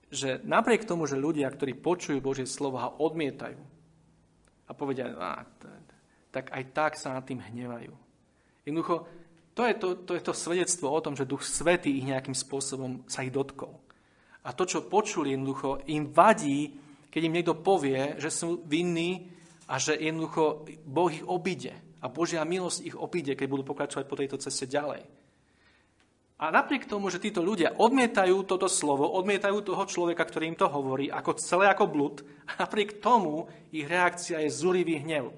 [0.08, 3.60] že napriek tomu, že ľudia, ktorí počujú Božie slovo a odmietajú
[4.68, 5.12] a povedia,
[6.30, 7.92] tak aj tak sa nad tým hnevajú.
[8.68, 9.08] Jednoducho,
[9.56, 13.02] to je to, to je to svedectvo o tom, že Duch Svetý ich nejakým spôsobom
[13.10, 13.74] sa ich dotkol.
[14.46, 16.78] A to, čo počuli, jednoducho im vadí,
[17.10, 19.28] keď im niekto povie, že sú vinní
[19.66, 24.18] a že jednoducho Boh ich obíde a Božia milosť ich obíde, keď budú pokračovať po
[24.18, 25.02] tejto ceste ďalej.
[26.38, 30.70] A napriek tomu, že títo ľudia odmietajú toto slovo, odmietajú toho človeka, ktorý im to
[30.70, 32.16] hovorí, ako celé ako blud,
[32.62, 35.34] napriek tomu ich reakcia je zúrivý hnev.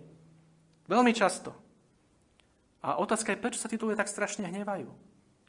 [0.91, 1.55] Veľmi často.
[2.82, 4.91] A otázka je, prečo sa títo ľudia tak strašne hnevajú?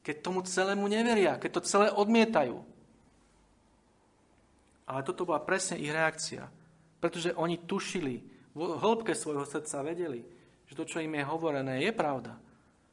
[0.05, 2.61] Keď tomu celému neveria, keď to celé odmietajú.
[4.85, 6.45] Ale toto bola presne ich reakcia.
[7.01, 8.15] Pretože oni tušili,
[8.53, 10.21] v hĺbke svojho srdca vedeli,
[10.69, 12.37] že to, čo im je hovorené, je pravda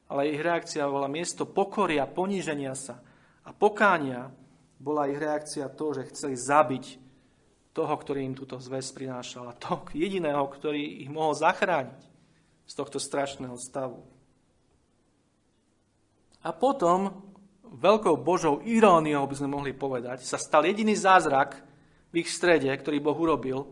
[0.08, 3.00] ale ich reakcia bola miesto pokory a poníženia sa
[3.44, 4.32] a pokánia,
[4.80, 6.84] bola ich reakcia to, že chceli zabiť
[7.76, 12.00] toho, ktorý im túto zväz prinášal toho jediného, ktorý ich mohol zachrániť
[12.68, 14.04] z tohto strašného stavu.
[16.44, 17.24] A potom,
[17.64, 21.64] veľkou Božou iróniou by sme mohli povedať, sa stal jediný zázrak
[22.12, 23.64] v ich strede, ktorý Boh urobil,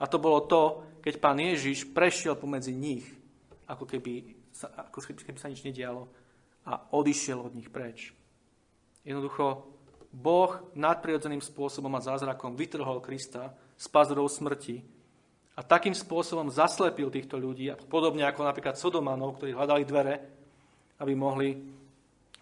[0.00, 0.62] a to bolo to,
[1.04, 3.04] keď pán Ježiš prešiel pomedzi nich,
[3.68, 6.08] ako keby sa, ako keby sa nič nedialo
[6.64, 8.16] a odišiel od nich preč.
[9.04, 9.68] Jednoducho,
[10.10, 14.82] Boh nadprirodzeným spôsobom a zázrakom vytrhol Krista z pazurov smrti
[15.56, 20.14] a takým spôsobom zaslepil týchto ľudí, podobne ako napríklad Sodomanov, ktorí hľadali dvere,
[21.00, 21.56] aby mohli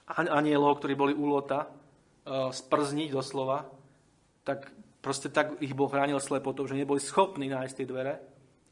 [0.09, 1.69] anielov, ktorí boli u Lota, e,
[2.53, 3.69] sprzniť doslova,
[4.45, 4.73] tak
[5.05, 8.15] proste tak ich Boh hránil slepotou, že neboli schopní nájsť tie dvere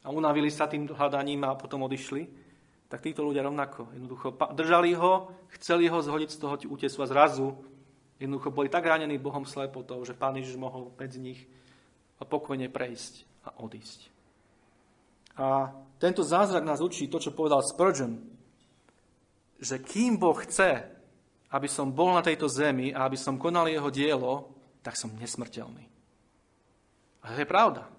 [0.01, 2.47] a unavili sa tým hľadaním a potom odišli
[2.87, 3.91] tak títo ľudia rovnako.
[3.91, 7.51] Jednoducho držali ho, chceli ho zhodiť z toho útesu a zrazu
[8.15, 11.39] jednoducho boli tak ranení Bohom slepotou, že Pán Ježiš mohol medzi nich
[12.17, 14.16] pokojne prejsť a odísť.
[15.37, 15.69] A
[16.01, 18.17] tento zázrak nás učí to, čo povedal Spurgeon,
[19.57, 20.85] že kým Boh chce,
[21.49, 24.53] aby som bol na tejto zemi a aby som konal jeho dielo,
[24.85, 25.85] tak som nesmrteľný.
[27.25, 27.89] A to je pravda.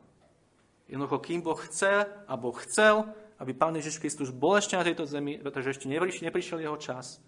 [0.88, 3.04] Jednoducho, kým Boh chce a Boh chcel,
[3.38, 7.22] aby Pán Ježiš Kristus bol ešte na tejto zemi, pretože ešte neprišiel jeho čas,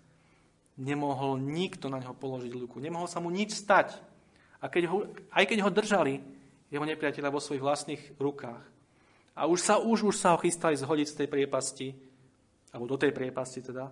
[0.80, 2.80] nemohol nikto na neho položiť ruku.
[2.80, 4.00] Nemohol sa mu nič stať.
[4.64, 4.98] A keď ho,
[5.34, 6.24] aj keď ho držali,
[6.72, 8.62] jeho nepriateľa vo svojich vlastných rukách.
[9.36, 11.88] A už sa, už, už sa ho chystali zhodiť z tej priepasti,
[12.74, 13.90] alebo do tej priepasti teda,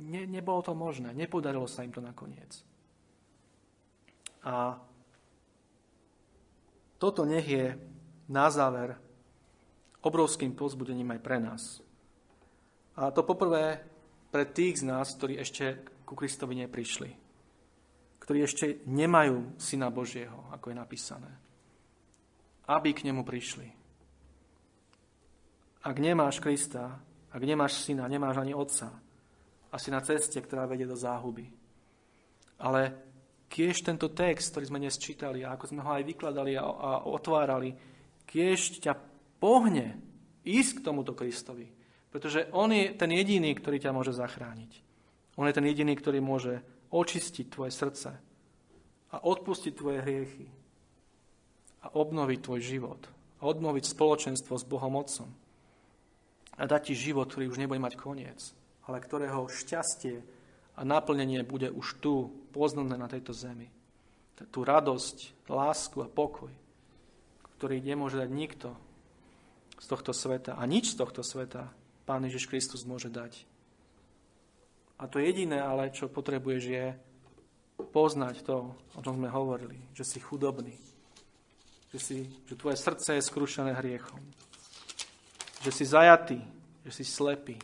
[0.00, 1.12] ne, nebolo to možné.
[1.16, 2.60] Nepodarilo sa im to nakoniec.
[4.46, 4.78] A
[6.96, 7.76] toto nech je
[8.30, 8.96] na záver
[10.00, 11.62] obrovským pozbudením aj pre nás.
[12.96, 13.82] A to poprvé
[14.30, 17.10] pre tých z nás, ktorí ešte ku Kristovi neprišli.
[18.22, 21.32] Ktorí ešte nemajú Syna Božieho, ako je napísané.
[22.66, 23.85] Aby k nemu prišli.
[25.86, 26.98] Ak nemáš Krista,
[27.30, 28.90] ak nemáš Syna, nemáš ani Otca,
[29.70, 31.46] asi na ceste, ktorá vedie do záhuby.
[32.58, 32.90] Ale
[33.46, 36.90] kiež tento text, ktorý sme dnes čítali a ako sme ho aj vykladali a, a
[37.06, 37.70] otvárali,
[38.26, 38.98] kiež ťa
[39.38, 40.02] pohne
[40.42, 41.70] ísť k tomuto Kristovi.
[42.10, 44.82] Pretože On je ten jediný, ktorý ťa môže zachrániť.
[45.38, 48.10] On je ten jediný, ktorý môže očistiť tvoje srdce
[49.14, 50.50] a odpustiť tvoje hriechy
[51.86, 53.02] a obnoviť tvoj život
[53.38, 55.45] a obnoviť spoločenstvo s Bohom Otcom
[56.56, 58.52] a dať ti život, ktorý už nebude mať koniec,
[58.88, 60.24] ale ktorého šťastie
[60.76, 63.68] a naplnenie bude už tu, poznané na tejto zemi.
[64.52, 66.52] Tú radosť, lásku a pokoj,
[67.56, 68.76] ktorý nemôže dať nikto,
[69.76, 70.56] z tohto sveta.
[70.56, 71.68] A nič z tohto sveta
[72.08, 73.44] Pán Ježiš Kristus môže dať.
[74.96, 76.86] A to jediné ale, čo potrebuješ, je
[77.92, 80.72] poznať to, o čom sme hovorili, že si chudobný,
[81.92, 84.22] že, si, že tvoje srdce je skrušené hriechom,
[85.62, 86.40] že si zajatý,
[86.84, 87.56] že si slepý,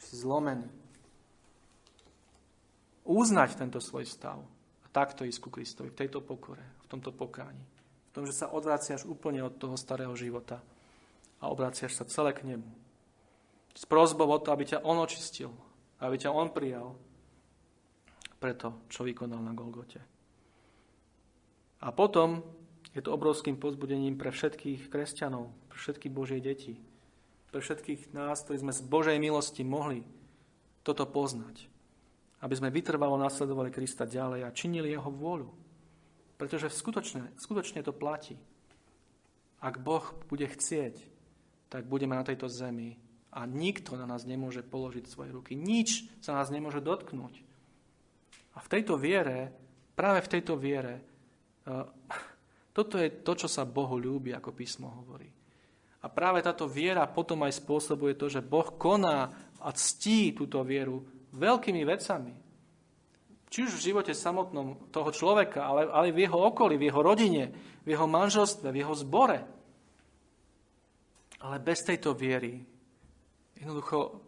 [0.00, 0.68] že si zlomený.
[3.06, 4.38] Uznať tento svoj stav
[4.84, 7.64] a takto ísť ku Kristovi, v tejto pokore, v tomto pokáni.
[8.10, 10.62] V tom, že sa odvraciaš úplne od toho starého života
[11.40, 12.66] a obraciaš sa celé k nemu.
[13.74, 15.54] S prozbou o to, aby ťa on očistil,
[16.02, 16.98] aby ťa on prijal
[18.42, 20.02] pre to, čo vykonal na Golgote.
[21.80, 22.42] A potom
[22.92, 26.76] je to obrovským pozbudením pre všetkých kresťanov, pre všetky Božie deti,
[27.50, 30.06] pre všetkých nás, ktorí sme z Božej milosti mohli
[30.86, 31.68] toto poznať.
[32.40, 35.52] aby sme vytrvalo nasledovali Krista ďalej a činili jeho vôľu.
[36.40, 38.40] Pretože skutočne, skutočne to platí.
[39.60, 40.00] Ak Boh
[40.32, 41.04] bude chcieť,
[41.68, 42.96] tak budeme na tejto zemi
[43.28, 45.52] a nikto na nás nemôže položiť svoje ruky.
[45.52, 47.44] Nič sa nás nemôže dotknúť.
[48.56, 49.52] A v tejto viere,
[49.92, 51.04] práve v tejto viere,
[51.68, 51.84] uh,
[52.76, 55.28] toto je to, čo sa Bohu ľúbi, ako písmo hovorí.
[56.00, 59.28] A práve táto viera potom aj spôsobuje to, že Boh koná
[59.60, 61.04] a ctí túto vieru
[61.36, 62.32] veľkými vecami.
[63.50, 67.44] Či už v živote samotnom toho človeka, ale, ale v jeho okolí, v jeho rodine,
[67.84, 69.38] v jeho manželstve, v jeho zbore.
[71.42, 72.62] Ale bez tejto viery
[73.58, 74.22] jednoducho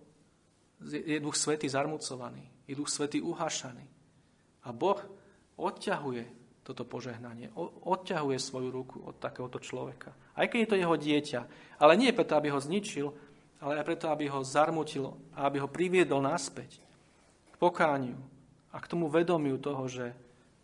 [0.82, 3.86] je Duch Svetý zarmucovaný, je Duch Svetý uhašaný.
[4.66, 4.98] A Boh
[5.56, 10.14] odťahuje toto požehnanie, odťahuje svoju ruku od takéhoto človeka.
[10.38, 11.40] Aj keď je to jeho dieťa.
[11.82, 13.10] Ale nie preto, aby ho zničil,
[13.58, 16.78] ale aj preto, aby ho zarmutil a aby ho priviedol naspäť
[17.50, 18.18] k pokániu
[18.70, 20.14] a k tomu vedomiu toho, že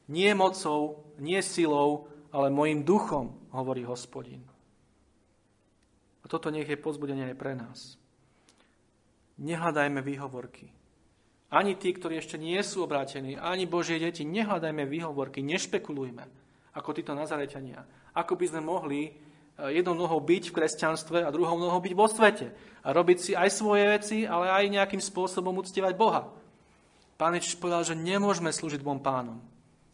[0.07, 4.40] nie mocou, nie silou, ale mojim duchom, hovorí hospodin.
[6.22, 7.99] A toto nech je pozbudenie aj pre nás.
[9.38, 10.77] Nehľadajme výhovorky.
[11.49, 16.28] Ani tí, ktorí ešte nie sú obrátení, ani Božie deti, nehľadajme výhovorky, nešpekulujme,
[16.76, 17.88] ako títo Nazareťania.
[18.12, 19.16] Ako by sme mohli
[19.57, 22.53] jednou nohou byť v kresťanstve a druhou nohou byť vo svete.
[22.84, 26.30] A robiť si aj svoje veci, ale aj nejakým spôsobom uctievať Boha.
[27.18, 29.42] Pán Ježiš povedal, že nemôžeme slúžiť dvom pánom.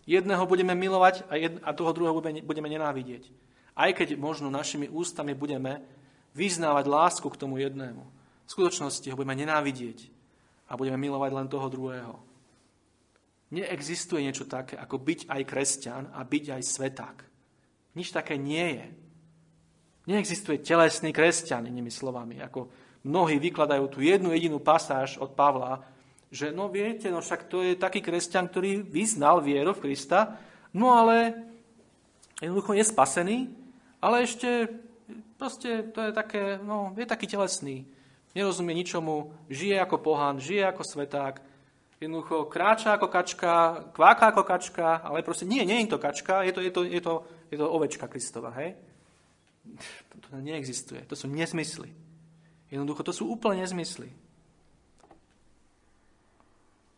[0.04, 3.32] Jedného budeme milovať a, jed, a toho druhého budeme nenávidieť.
[3.72, 5.80] Aj keď možno našimi ústami budeme
[6.36, 8.04] vyznávať lásku k tomu jednému.
[8.44, 10.12] V skutočnosti ho budeme nenávidieť
[10.74, 12.18] a budeme milovať len toho druhého.
[13.54, 17.16] Neexistuje niečo také, ako byť aj kresťan a byť aj sveták.
[17.94, 18.86] Nič také nie je.
[20.10, 22.66] Neexistuje telesný kresťan, inými slovami, ako
[23.06, 25.86] mnohí vykladajú tú jednu jedinú pasáž od Pavla,
[26.34, 30.34] že no viete, no však to je taký kresťan, ktorý vyznal vieru v Krista,
[30.74, 31.38] no ale
[32.42, 33.38] jednoducho je spasený,
[34.02, 34.66] ale ešte
[35.38, 37.86] proste to je také, no je taký telesný,
[38.34, 41.40] nerozumie ničomu, žije ako pohán, žije ako sveták,
[42.02, 43.52] jednoducho kráča ako kačka,
[43.94, 47.00] kváka ako kačka, ale proste nie, nie je to kačka, je to, je to, je
[47.00, 47.14] to,
[47.48, 48.76] je to ovečka Kristova, hej?
[50.28, 51.06] To neexistuje.
[51.08, 51.88] To sú nezmysly.
[52.68, 54.12] Jednoducho, to sú úplne nezmysly.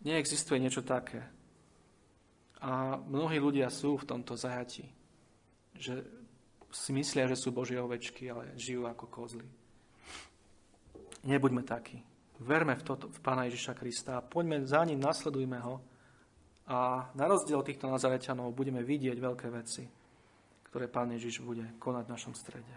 [0.03, 1.23] Neexistuje niečo také.
[2.63, 4.89] A mnohí ľudia sú v tomto zajati,
[5.77, 6.03] že
[6.73, 9.47] si myslia, že sú Božie ovečky, ale žijú ako kozly.
[11.27, 11.99] Nebuďme takí.
[12.41, 15.83] Verme v, toto, v Pána Ježiša Krista poďme za ním, nasledujme ho
[16.71, 19.85] a na rozdiel týchto Nazareťanov budeme vidieť veľké veci
[20.77, 22.77] ktoré Pán Ježiš bude konať v našom strede.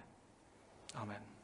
[0.95, 1.38] Amen.